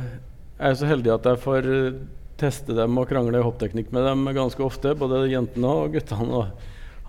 [0.60, 2.00] Jeg er så heldig at jeg får eh,
[2.40, 4.96] teste dem og krangle hoppteknikk med dem ganske ofte.
[4.96, 6.42] Både jentene og guttene.
[6.44, 6.48] Og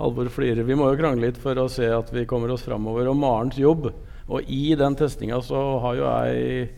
[0.00, 0.62] Halvor flirer.
[0.64, 3.10] Vi må jo krangle litt for å se at vi kommer oss framover.
[3.10, 3.90] Og Marens jobb
[4.30, 6.68] Og i den testinga så har jo jeg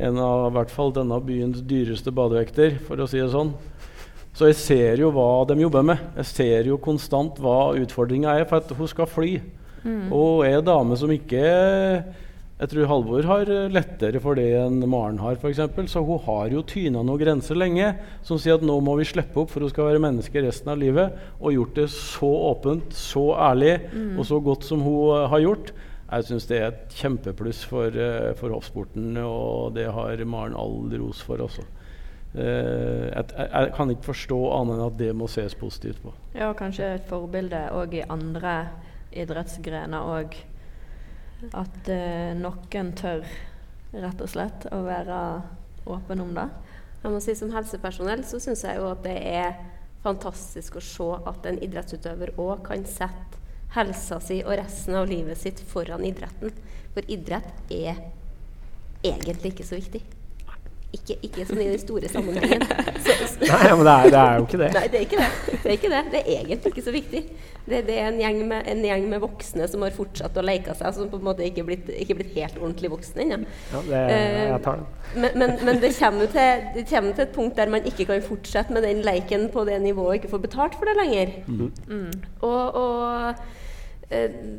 [0.00, 3.52] en av i hvert fall denne byens dyreste badevekter, for å si det sånn.
[4.32, 6.00] Så jeg ser jo hva de jobber med.
[6.22, 8.46] Jeg ser jo konstant hva utfordringa er.
[8.48, 9.34] For at hun skal fly.
[9.84, 10.08] Mm.
[10.14, 11.40] Og er en dame som ikke
[12.62, 15.58] Jeg tror Halvor har lettere for det enn Maren har, f.eks.
[15.90, 17.88] Så hun har jo tyna noen grenser lenge
[18.22, 20.78] som sier at nå må vi slippe opp for hun skal være menneske resten av
[20.78, 21.16] livet.
[21.42, 24.18] Og gjort det så åpent, så ærlig Mm.
[24.18, 25.72] og så godt som hun eh, har gjort.
[26.12, 30.86] Jeg syns det er et kjempepluss for, eh, for hoppsporten, og det har Maren all
[31.02, 31.64] ros for også.
[32.34, 36.14] Eh, jeg, jeg, jeg kan ikke forstå annet enn at det må ses positivt på.
[36.32, 38.54] Ja, og kanskje et forbilde òg i andre
[39.12, 40.38] idrettsgrener òg.
[41.52, 43.26] At eh, noen tør
[43.92, 45.18] rett og slett å være
[45.92, 46.48] åpen om det.
[47.02, 49.58] Jeg må si Som helsepersonell så syns jeg jo at det er
[50.04, 53.40] fantastisk å se at en idrettsutøver òg kan sette
[53.76, 56.54] helsa si og resten av livet sitt foran idretten.
[56.94, 58.00] For idrett er
[59.02, 60.02] egentlig ikke så viktig.
[60.92, 62.62] Ikke, ikke sånn i den store sammenhengen.
[63.02, 64.66] Så, så, Nei, men det er, det er jo ikke det.
[64.76, 65.28] Nei, det er ikke det.
[65.48, 66.02] Det er ikke det.
[66.12, 67.22] Det er egentlig ikke så viktig.
[67.64, 70.74] Det, det er en gjeng, med, en gjeng med voksne som har fortsatt å leke
[70.78, 73.40] seg, som på en måte ikke er blitt, ikke blitt helt ordentlig voksne ennå.
[73.72, 74.86] Ja, det jeg tar den.
[75.16, 78.22] Men, men, men det, kommer til, det kommer til et punkt der man ikke kan
[78.28, 81.34] fortsette med den leiken på det nivået og ikke få betalt for det lenger.
[81.48, 82.12] Mm.
[82.46, 83.42] Og, og eh,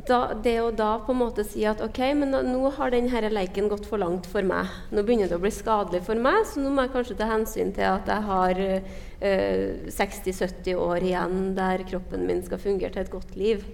[0.08, 3.30] da, det å da på en måte si at OK, men nå, nå har denne
[3.30, 4.72] leiken gått for langt for meg.
[4.90, 7.72] Nå begynner det å bli skadelig for meg, så nå må jeg kanskje ta hensyn
[7.76, 13.14] til at jeg har eh, 60-70 år igjen der kroppen min skal fungere til et
[13.14, 13.64] godt liv.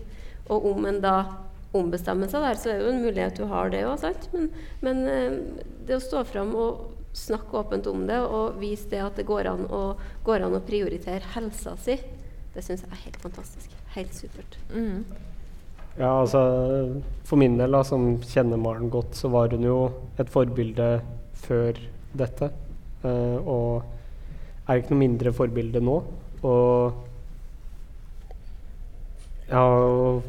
[0.51, 1.17] Og om en da
[1.77, 4.31] ombestemmer seg der, så er det jo en mulighet du har det òg, sant.
[4.35, 4.49] Men,
[4.85, 5.37] men eh,
[5.89, 9.49] det å stå fram og snakke åpent om det og vise det at det går
[9.51, 9.83] an å,
[10.27, 11.97] går an å prioritere helsa si,
[12.55, 13.75] det syns jeg er helt fantastisk.
[13.95, 14.59] Helt supert.
[14.75, 15.05] Mm.
[15.99, 16.41] Ja, altså
[17.27, 19.79] For min del, da, som kjenner Maren godt, så var hun jo
[20.21, 20.91] et forbilde
[21.41, 21.79] før
[22.17, 22.51] dette.
[23.05, 25.97] Uh, og er ikke noe mindre forbilde nå.
[26.47, 27.07] Og
[29.51, 30.21] jeg har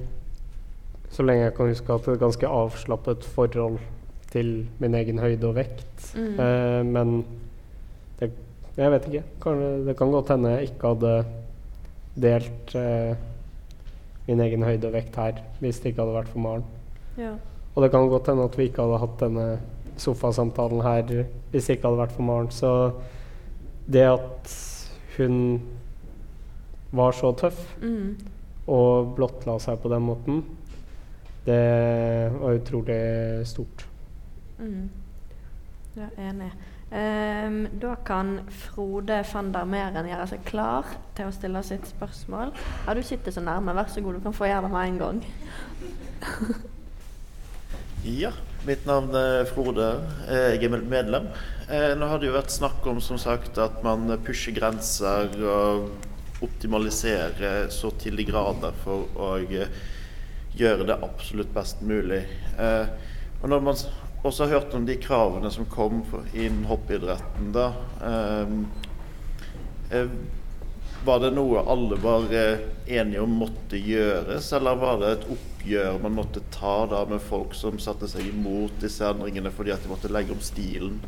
[1.12, 3.82] så lenge jeg kan huske, hatt et ganske avslappet forhold
[4.32, 6.12] til min egen høyde og vekt.
[6.16, 6.40] Mm.
[6.40, 7.14] Uh, men
[8.20, 8.32] det,
[8.78, 9.24] jeg vet ikke.
[9.44, 11.16] Kan, det kan godt hende jeg ikke hadde
[12.22, 13.16] delt eh,
[14.28, 16.64] min egen høyde og vekt her hvis det ikke hadde vært for Maren.
[17.18, 17.34] Ja.
[17.76, 19.46] Og det kan godt hende at vi ikke hadde hatt denne
[20.02, 21.04] sofasamtalen her
[21.52, 22.50] hvis det ikke hadde vært for Maren.
[22.52, 22.72] Så
[23.92, 24.54] det at
[25.18, 25.62] hun
[26.92, 28.18] var så tøff Mm.
[28.68, 30.44] og blottla seg på den måten,
[31.46, 33.86] det var utrolig stort.
[34.60, 34.90] Mm.
[35.98, 36.52] Ja, enig.
[36.92, 42.52] Ehm, da kan Frode van der Meren gjøre seg klar til å stille sitt spørsmål.
[42.86, 43.76] Ja, du sitter så nærme.
[43.78, 45.24] Vær så god, du kan få gjøre det med en gang.
[48.02, 48.32] Ja,
[48.66, 49.92] mitt navn er Frode.
[50.26, 51.28] Jeg er medlem.
[51.70, 55.92] Eh, Nå har det jo vært snakk om som sagt at man pusher grenser og
[56.42, 59.70] optimaliserer så til de grader for å eh,
[60.58, 62.24] gjøre det absolutt best mulig.
[62.58, 62.90] Eh,
[63.44, 63.78] og når man
[64.22, 66.04] også har hørt om de kravene som kom
[66.34, 67.72] innen hoppidretten da
[68.06, 68.54] eh,
[69.98, 70.14] eh,
[71.06, 75.98] Var det noe alle var eh, enige om måtte gjøres, eller var det et oppgjør
[76.04, 79.90] man måtte ta da med folk som satte seg imot disse endringene fordi at de
[79.90, 81.00] måtte legge om stilen?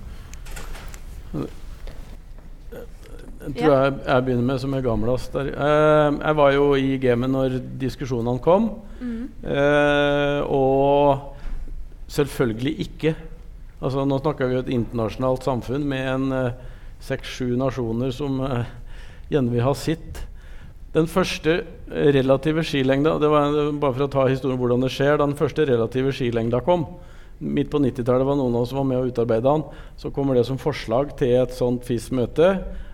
[3.44, 5.52] Jeg tror jeg, jeg begynner med som er gamlest der.
[5.52, 8.70] Eh, jeg var jo i gamet når diskusjonene kom.
[9.04, 9.24] Mm.
[9.44, 11.33] Eh, og
[12.14, 13.16] selvfølgelig ikke.
[13.84, 16.60] Altså, nå snakker vi om et internasjonalt samfunn med en eh,
[17.04, 18.62] seks-sju nasjoner som uh,
[19.32, 20.22] gjerne vil ha sitt.
[20.94, 25.18] Den første relative skilengda det var, Bare for å ta historien hvordan det skjer.
[25.20, 26.86] Den første relative skilengda kom,
[27.44, 29.66] midt på 90-tallet var noen av oss som var med å utarbeide den,
[30.00, 32.54] så kommer det som forslag til et sånt FIS-møte.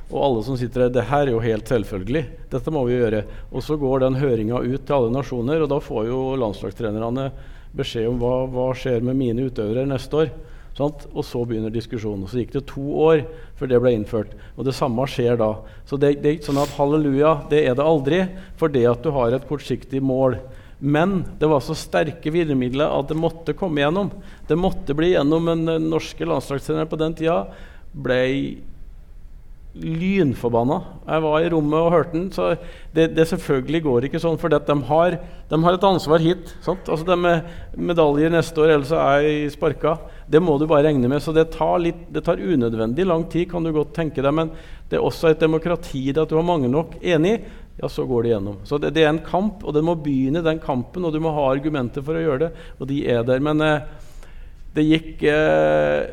[0.09, 2.23] Og alle som sitter der, det her er jo helt selvfølgelig.
[2.49, 3.21] Dette må vi gjøre.
[3.53, 7.29] Og så går den høringa ut til alle nasjoner, og da får jo landslagstrenerne
[7.77, 10.31] beskjed om hva, hva skjer med mine utøvere neste år.
[10.79, 12.27] Og så begynner diskusjonen.
[12.29, 13.25] Så gikk det to år
[13.59, 14.31] før det ble innført.
[14.55, 15.51] Og det samme skjer da.
[15.89, 18.21] Så det, det er ikke sånn at halleluja, det er det aldri,
[18.59, 20.37] for det at du har et kortsiktig mål.
[20.79, 24.13] Men det var så sterke virkemidler at det måtte komme gjennom.
[24.47, 25.51] Det måtte bli gjennom.
[25.51, 27.41] Men norske landslagstrenere på den tida
[27.91, 28.21] ble
[29.77, 30.79] lynforbanna.
[31.05, 32.25] Jeg var i rommet og hørte den.
[32.33, 32.47] Så
[32.95, 35.17] det, det selvfølgelig går ikke sånn, for de har,
[35.51, 36.55] de har, et ansvar hit.
[36.65, 36.89] Sant?
[36.89, 37.45] Altså De med
[37.77, 39.95] medaljer neste år, ellers er jeg sparka.
[40.29, 41.21] Det må du bare regne med.
[41.23, 44.35] Så det tar, litt, det tar unødvendig lang tid, kan du godt tenke deg.
[44.35, 44.51] Men
[44.89, 47.37] det er også et demokrati det at du har mange nok enig,
[47.79, 48.57] ja, så går det gjennom.
[48.67, 51.31] Så det, det, er en kamp, og den må begynne den kampen, og du må
[51.31, 53.39] ha argumenter for å gjøre det, og de er der.
[53.45, 53.85] Men eh,
[54.75, 56.09] det gikk eh,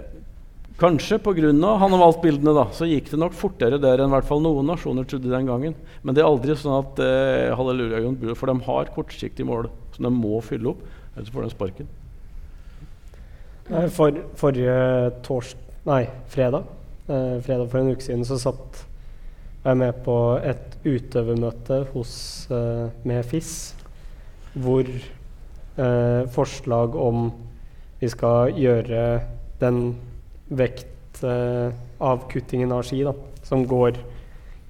[0.76, 1.52] Kanskje pga.
[1.96, 5.30] valgt bildene, da, så gikk det nok fortere der enn hvert fall noen nasjoner trodde
[5.32, 5.74] den gangen.
[6.02, 10.10] Men det er aldri sånn at eh, halleluja, for de har kortsiktige mål som de
[10.12, 10.82] må fylle opp,
[11.14, 11.88] ellers får de sparken.
[13.66, 14.74] For, forrige
[15.26, 15.54] tors,
[15.88, 16.68] nei, fredag,
[17.08, 18.84] eh, fredag for en uke siden så satt
[19.64, 20.16] jeg med på
[20.46, 22.12] et utøvermøte hos,
[22.52, 23.54] eh, med FIS,
[24.54, 27.32] hvor eh, forslag om
[27.98, 29.08] vi skal gjøre
[29.58, 29.80] den
[30.48, 33.12] vektavkuttingen uh, av ski, da,
[33.46, 33.92] som går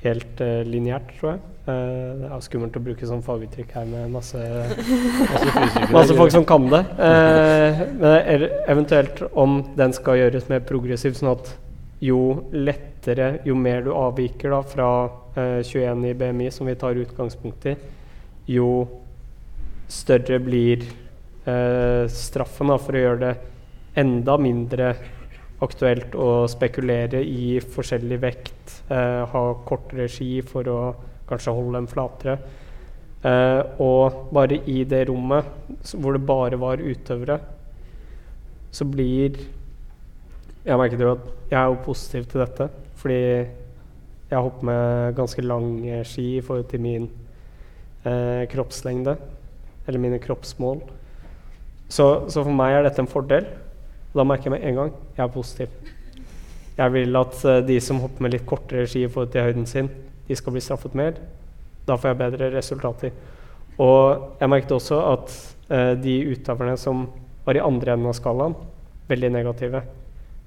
[0.04, 1.40] helt uh, lineært, tror jeg.
[1.66, 1.72] Uh,
[2.20, 4.40] det er skummelt å bruke sånn faguttrykk her med masse,
[5.96, 6.82] masse, folk som kan det.
[7.00, 8.12] Uh, men
[8.70, 11.46] eventuelt om den skal gjøres mer progressiv, sånn at
[12.04, 12.20] jo
[12.52, 14.90] lettere, jo mer du avviker da, fra
[15.36, 17.74] 21 i BMI, som vi tar utgangspunkt i,
[18.52, 18.68] jo
[19.88, 20.82] større blir
[22.10, 23.34] straffen da, for å gjøre det
[24.02, 24.86] enda mindre
[25.64, 30.80] aktuelt å spekulere i forskjellig vekt, eh, ha kortere ski for å
[31.28, 32.38] kanskje holde dem flatere.
[33.24, 35.46] Eh, og bare i det rommet
[35.96, 37.40] hvor det bare var utøvere,
[38.70, 39.38] så blir
[40.66, 42.64] Jeg merket jo at jeg er jo positiv til dette,
[42.98, 43.46] fordi
[44.26, 47.04] jeg hopper med ganske lange ski i forhold til min
[48.02, 49.14] eh, kroppslengde,
[49.86, 50.80] eller mine kroppsmål.
[51.86, 53.46] Så, så for meg er dette en fordel.
[54.16, 55.72] Og da merker jeg med en gang jeg er positiv.
[56.76, 59.66] Jeg vil at uh, de som hopper med litt kortere ski i forhold til høyden
[59.68, 59.90] sin,
[60.24, 61.18] de skal bli straffet mer.
[61.84, 63.12] Da får jeg bedre resultater.
[63.76, 65.34] Og jeg merket også at
[65.68, 67.02] eh, de utøverne som
[67.44, 68.56] var i andre enden av skalaen,
[69.06, 69.82] veldig negative.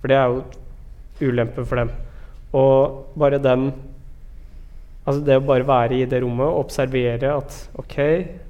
[0.01, 1.93] For det er jo ulempe for dem.
[2.57, 3.70] Og bare den
[5.07, 7.95] Altså det å bare være i det rommet og observere at OK,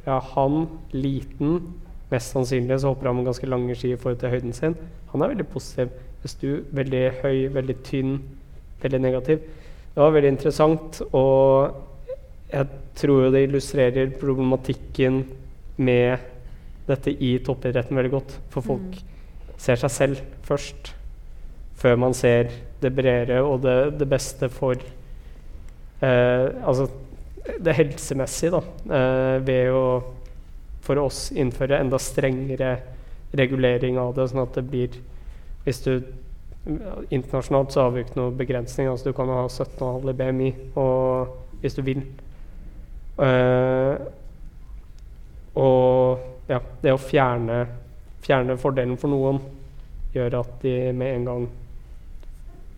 [0.04, 1.62] ja, han liten
[2.10, 4.74] Mest sannsynlig så hopper han med ganske lange ski i forhold til høyden sin.
[5.12, 5.94] Han er veldig positiv.
[6.22, 8.18] Hvis du veldig høy, veldig tynn,
[8.82, 9.44] veldig negativ.
[9.94, 11.76] Det var veldig interessant, og
[12.50, 12.68] jeg
[13.00, 15.24] tror det illustrerer problematikken
[15.78, 16.28] med
[16.90, 18.38] dette i toppidretten veldig godt.
[18.54, 19.58] For folk mm.
[19.58, 20.94] ser seg selv først,
[21.80, 22.52] før man ser
[22.82, 24.80] det bredere og det, det beste for
[26.02, 26.88] eh, Altså
[27.60, 29.84] det helsemessige, da, eh, ved å
[30.86, 32.78] for oss innføre enda strengere
[33.38, 35.00] regulering av det, sånn at det blir
[35.66, 35.92] Hvis du
[37.10, 38.88] Internasjonalt så har vi ikke noen begrensning.
[38.90, 42.04] altså Du kan ha 17,5 i BMI og, hvis du vil.
[43.18, 43.96] Uh,
[45.56, 46.20] og
[46.52, 47.64] ja, det å fjerne,
[48.26, 49.42] fjerne fordelen for noen
[50.14, 51.48] gjør at de med en gang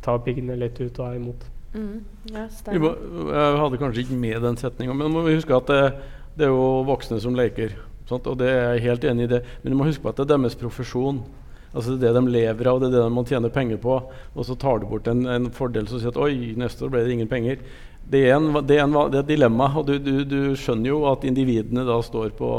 [0.02, 1.46] tar piggene litt ut og er imot.
[1.72, 2.02] Mm,
[2.34, 5.84] ja, jeg hadde kanskje ikke med den setninga, men må vi huske at det,
[6.36, 7.78] det, er jo voksne som leker.
[8.12, 8.28] Sant?
[8.30, 9.46] Og det er jeg helt enig i det.
[9.62, 11.22] Men du må huske på at det er deres profesjon.
[11.72, 13.98] Altså Det er det de lever av, det er det de må tjene penger på.
[14.36, 17.06] Og så tar du bort en, en fordel som sier at oi, neste år ble
[17.06, 17.62] det ingen penger.
[18.12, 20.90] Det er, en, det er, en, det er et dilemma, og du, du, du, skjønner
[20.90, 22.50] jo at individene da står på,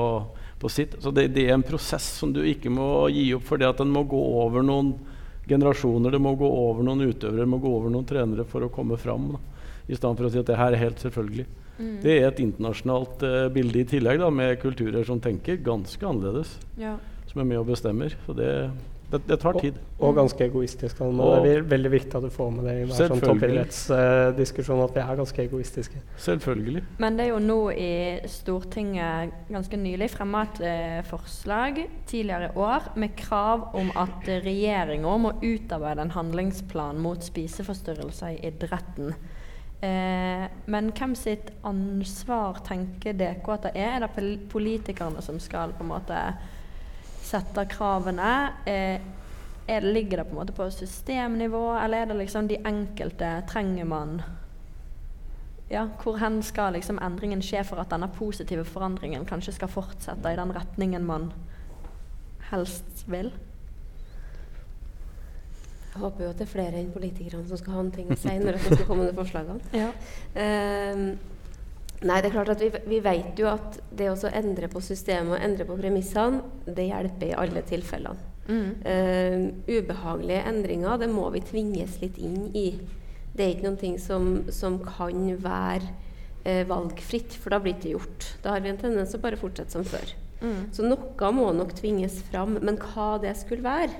[0.63, 0.95] på sitt.
[1.03, 3.83] Så det, det, er en prosess som du ikke må gi opp, for det at
[3.83, 4.95] den må gå over noen
[5.51, 8.71] generasjoner, det må gå over noen utøvere, det må gå over noen trenere for å
[8.73, 9.35] komme fram.
[9.35, 9.43] Da.
[9.91, 11.49] I stedet for å si at det her er helt selvfølgelig.
[11.79, 11.99] Mm.
[12.03, 16.57] Det er et internasjonalt uh, bilde i tillegg, da, med kulturer som tenker ganske annerledes.
[16.81, 16.97] Ja.
[17.31, 18.13] Som er med og bestemmer.
[18.27, 18.51] Så det,
[19.13, 19.79] det, det tar tid.
[19.97, 20.99] Og, og ganske egoistisk.
[20.99, 21.09] Da.
[21.09, 24.87] Og, det er veldig viktig at du får med det i hver sånn toppidrettsdiskusjon, uh,
[24.87, 26.05] at vi er ganske egoistiske.
[26.27, 26.85] Selvfølgelig.
[27.03, 27.93] Men det er jo nå i
[28.31, 35.19] Stortinget ganske nylig fremma et uh, forslag tidligere i år med krav om at regjeringa
[35.25, 39.17] må utarbeide en handlingsplan mot spiseforstyrrelser i idretten.
[39.83, 43.97] Eh, men hvem sitt ansvar tenker dere at det er?
[43.97, 46.21] Er det politikerne som skal på en måte
[47.23, 48.31] sette kravene?
[48.63, 49.03] Eh,
[49.67, 53.85] det, ligger det på en måte på systemnivå, eller er det liksom de enkelte trenger
[53.85, 54.23] man
[55.73, 60.31] ja, Hvor hen skal liksom endringen skje for at denne positive forandringen kanskje skal fortsette
[60.31, 61.31] i den retningen man
[62.51, 63.33] helst vil?
[65.93, 68.17] Jeg håper jo at det er flere enn politikerne som skal ha en ting å
[68.17, 69.61] si når det skal komme med forslagene.
[69.77, 69.93] Ja.
[70.37, 71.13] Um,
[72.03, 75.37] Nei, det er klart at vi, vi, vet jo at det å endre på systemet
[75.37, 78.31] og endre på premissene, det hjelper i alle tilfellene.
[78.49, 78.71] Mm.
[78.83, 82.73] Uh, ubehagelige endringer, det må vi tvinges litt inn i.
[83.33, 85.93] Det er ikke noe som, som kan være
[86.43, 88.29] uh, valgfritt, for da blir det ikke gjort.
[88.43, 90.17] Da har vi en tendens til å bare fortsette som før.
[90.43, 90.63] Mm.
[90.75, 92.59] Så noe må nok tvinges fram.
[92.67, 93.95] Men hva det skulle være,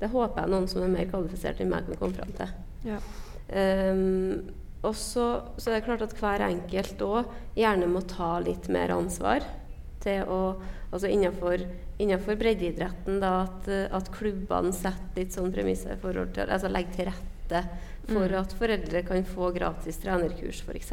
[0.00, 2.54] det håper jeg noen som er mer kvalifisert enn meg, kan komme fram til.
[2.86, 3.00] Ja.
[3.46, 4.48] Um,
[4.86, 5.26] og så,
[5.56, 9.46] så er det klart at hver enkelt òg gjerne må ta litt mer ansvar
[10.04, 10.40] til å
[10.86, 11.60] Altså innenfor,
[11.98, 16.94] innenfor breddeidretten, da, at, at, klubbene setter litt sånn premisser i forhold til Altså legger
[16.94, 17.62] til rette
[18.06, 18.36] for mm.
[18.38, 20.92] at foreldre kan få gratis trenerkurs, f.eks.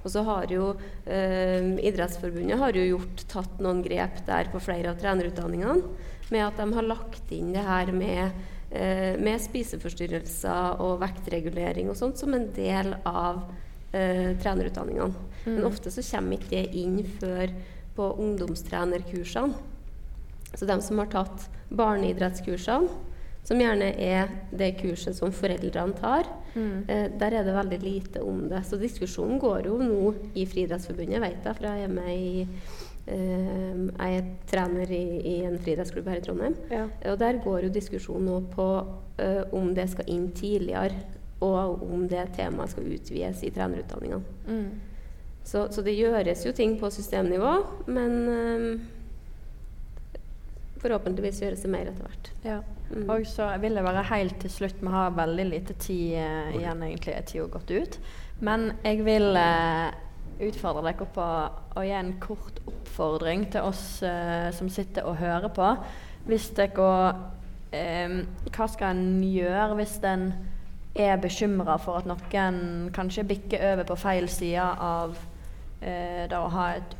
[0.00, 0.70] Og så har jo
[1.04, 6.60] eh, Idrettsforbundet har jo gjort, tatt noen grep der på flere av trenerutdanningene med at
[6.60, 8.38] de har lagt inn det her med,
[8.70, 13.42] eh, med spiseforstyrrelser og vektregulering og sånt som en del av
[13.92, 15.28] eh, trenerutdanningene.
[15.44, 15.52] Mm.
[15.54, 17.52] Men ofte så kommer ikke det inn før
[17.96, 19.54] på ungdomstrenerkursene.
[20.54, 22.90] Så de som har tatt barneidrettskursene,
[23.46, 26.84] som gjerne er det kurset som foreldrene tar, mm.
[26.90, 28.62] eh, der er det veldig lite om det.
[28.68, 32.44] Så diskusjonen går jo nå i Friidrettsforbundet, vet jeg, for jeg er med i
[33.08, 36.56] Uh, jeg er trener i, i en friidrettsklubb her i Trondheim.
[36.70, 36.84] Ja.
[37.10, 41.00] Og der går jo diskusjonen nå på uh, om det skal inn tidligere,
[41.40, 44.22] og om det temaet skal utvides i trenerutdanningene.
[44.46, 44.70] Mm.
[45.42, 47.54] Så, så, det gjøres jo ting på systemnivå,
[47.88, 50.18] men uh,
[50.84, 52.30] forhåpentligvis gjøres det mer etter hvert.
[52.44, 52.60] Ja.
[52.90, 53.06] Mm.
[53.08, 56.16] Og så vil jeg være helt til slutt, vi har veldig lite tid
[56.58, 57.98] igjen, egentlig er tida gått ut.
[58.44, 59.36] Men jeg vil
[60.48, 61.26] utfordre dere på
[61.76, 65.72] å gi en kort oppfordring til oss eh, som sitter og hører på.
[66.28, 66.88] Hvis dere
[67.72, 68.20] eh,
[68.50, 70.32] Hva skal en gjøre hvis en
[70.98, 75.14] er bekymra for at noen kanskje bikker over på feil side av
[75.80, 76.96] eh, det å ha et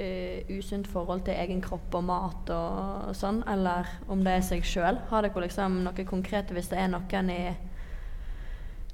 [0.00, 4.64] uh, usunt forhold til egen kropp og mat og sånn, eller om det er seg
[4.66, 5.00] sjøl?
[5.10, 7.42] Har dere liksom noe konkret hvis det er noen i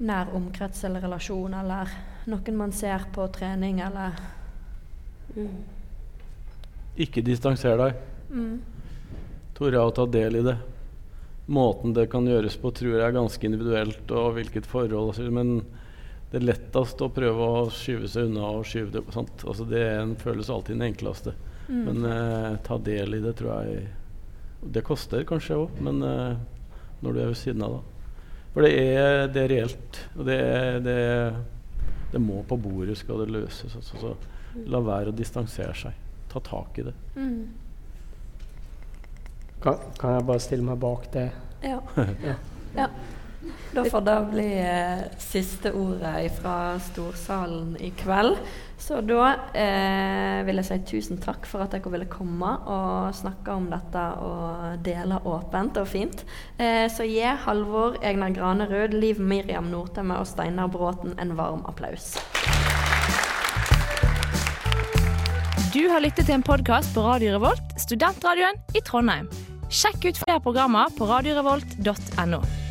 [0.06, 1.92] nær omkrets eller relasjon, eller
[2.30, 4.16] noen man ser på trening, eller
[5.36, 5.56] mm.
[7.06, 7.98] Ikke distanser deg.
[8.32, 8.54] Mm.
[9.56, 10.56] Tore å ta del i det.
[11.46, 15.18] Måten det kan gjøres på, tror jeg er ganske individuelt, og hvilket forhold.
[15.32, 15.58] Men
[16.30, 20.16] det er lettest å prøve å skyve seg unna og skyve det altså Det en,
[20.18, 21.36] føles alltid den enkleste.
[21.68, 21.82] Mm.
[21.86, 23.86] Men eh, ta del i det, tror jeg
[24.60, 26.38] Det koster kanskje òg, men eh,
[27.02, 27.96] når du er ved siden av, da.
[28.54, 29.98] For det er, det er reelt.
[30.16, 30.40] Og det,
[30.86, 31.00] det,
[32.12, 33.76] det, må på bordet skal det løses.
[33.76, 34.14] Altså, så
[34.70, 36.02] la være å distansere seg.
[36.32, 36.94] Ta tak i det.
[37.16, 37.44] Mm.
[39.62, 41.28] Kan, kan, jeg bare stille meg bak det?
[41.64, 41.80] Ja.
[42.28, 42.36] ja.
[42.76, 42.88] ja.
[43.72, 48.38] Da får det bli eh, siste ordet fra storsalen i kveld.
[48.78, 53.54] Så da eh, vil jeg si tusen takk for at dere ville komme og snakke
[53.56, 56.22] om dette og dele åpent og fint.
[56.60, 62.14] Eh, så gi Halvor Egnar Granerud, Liv Miriam Nordtømme og Steinar Bråten en varm applaus.
[65.72, 69.26] Du har lyttet til en podkast på Radio Revolt, studentradioen i Trondheim.
[69.72, 72.65] Sjekk ut flere programmer på radiorevolt.no.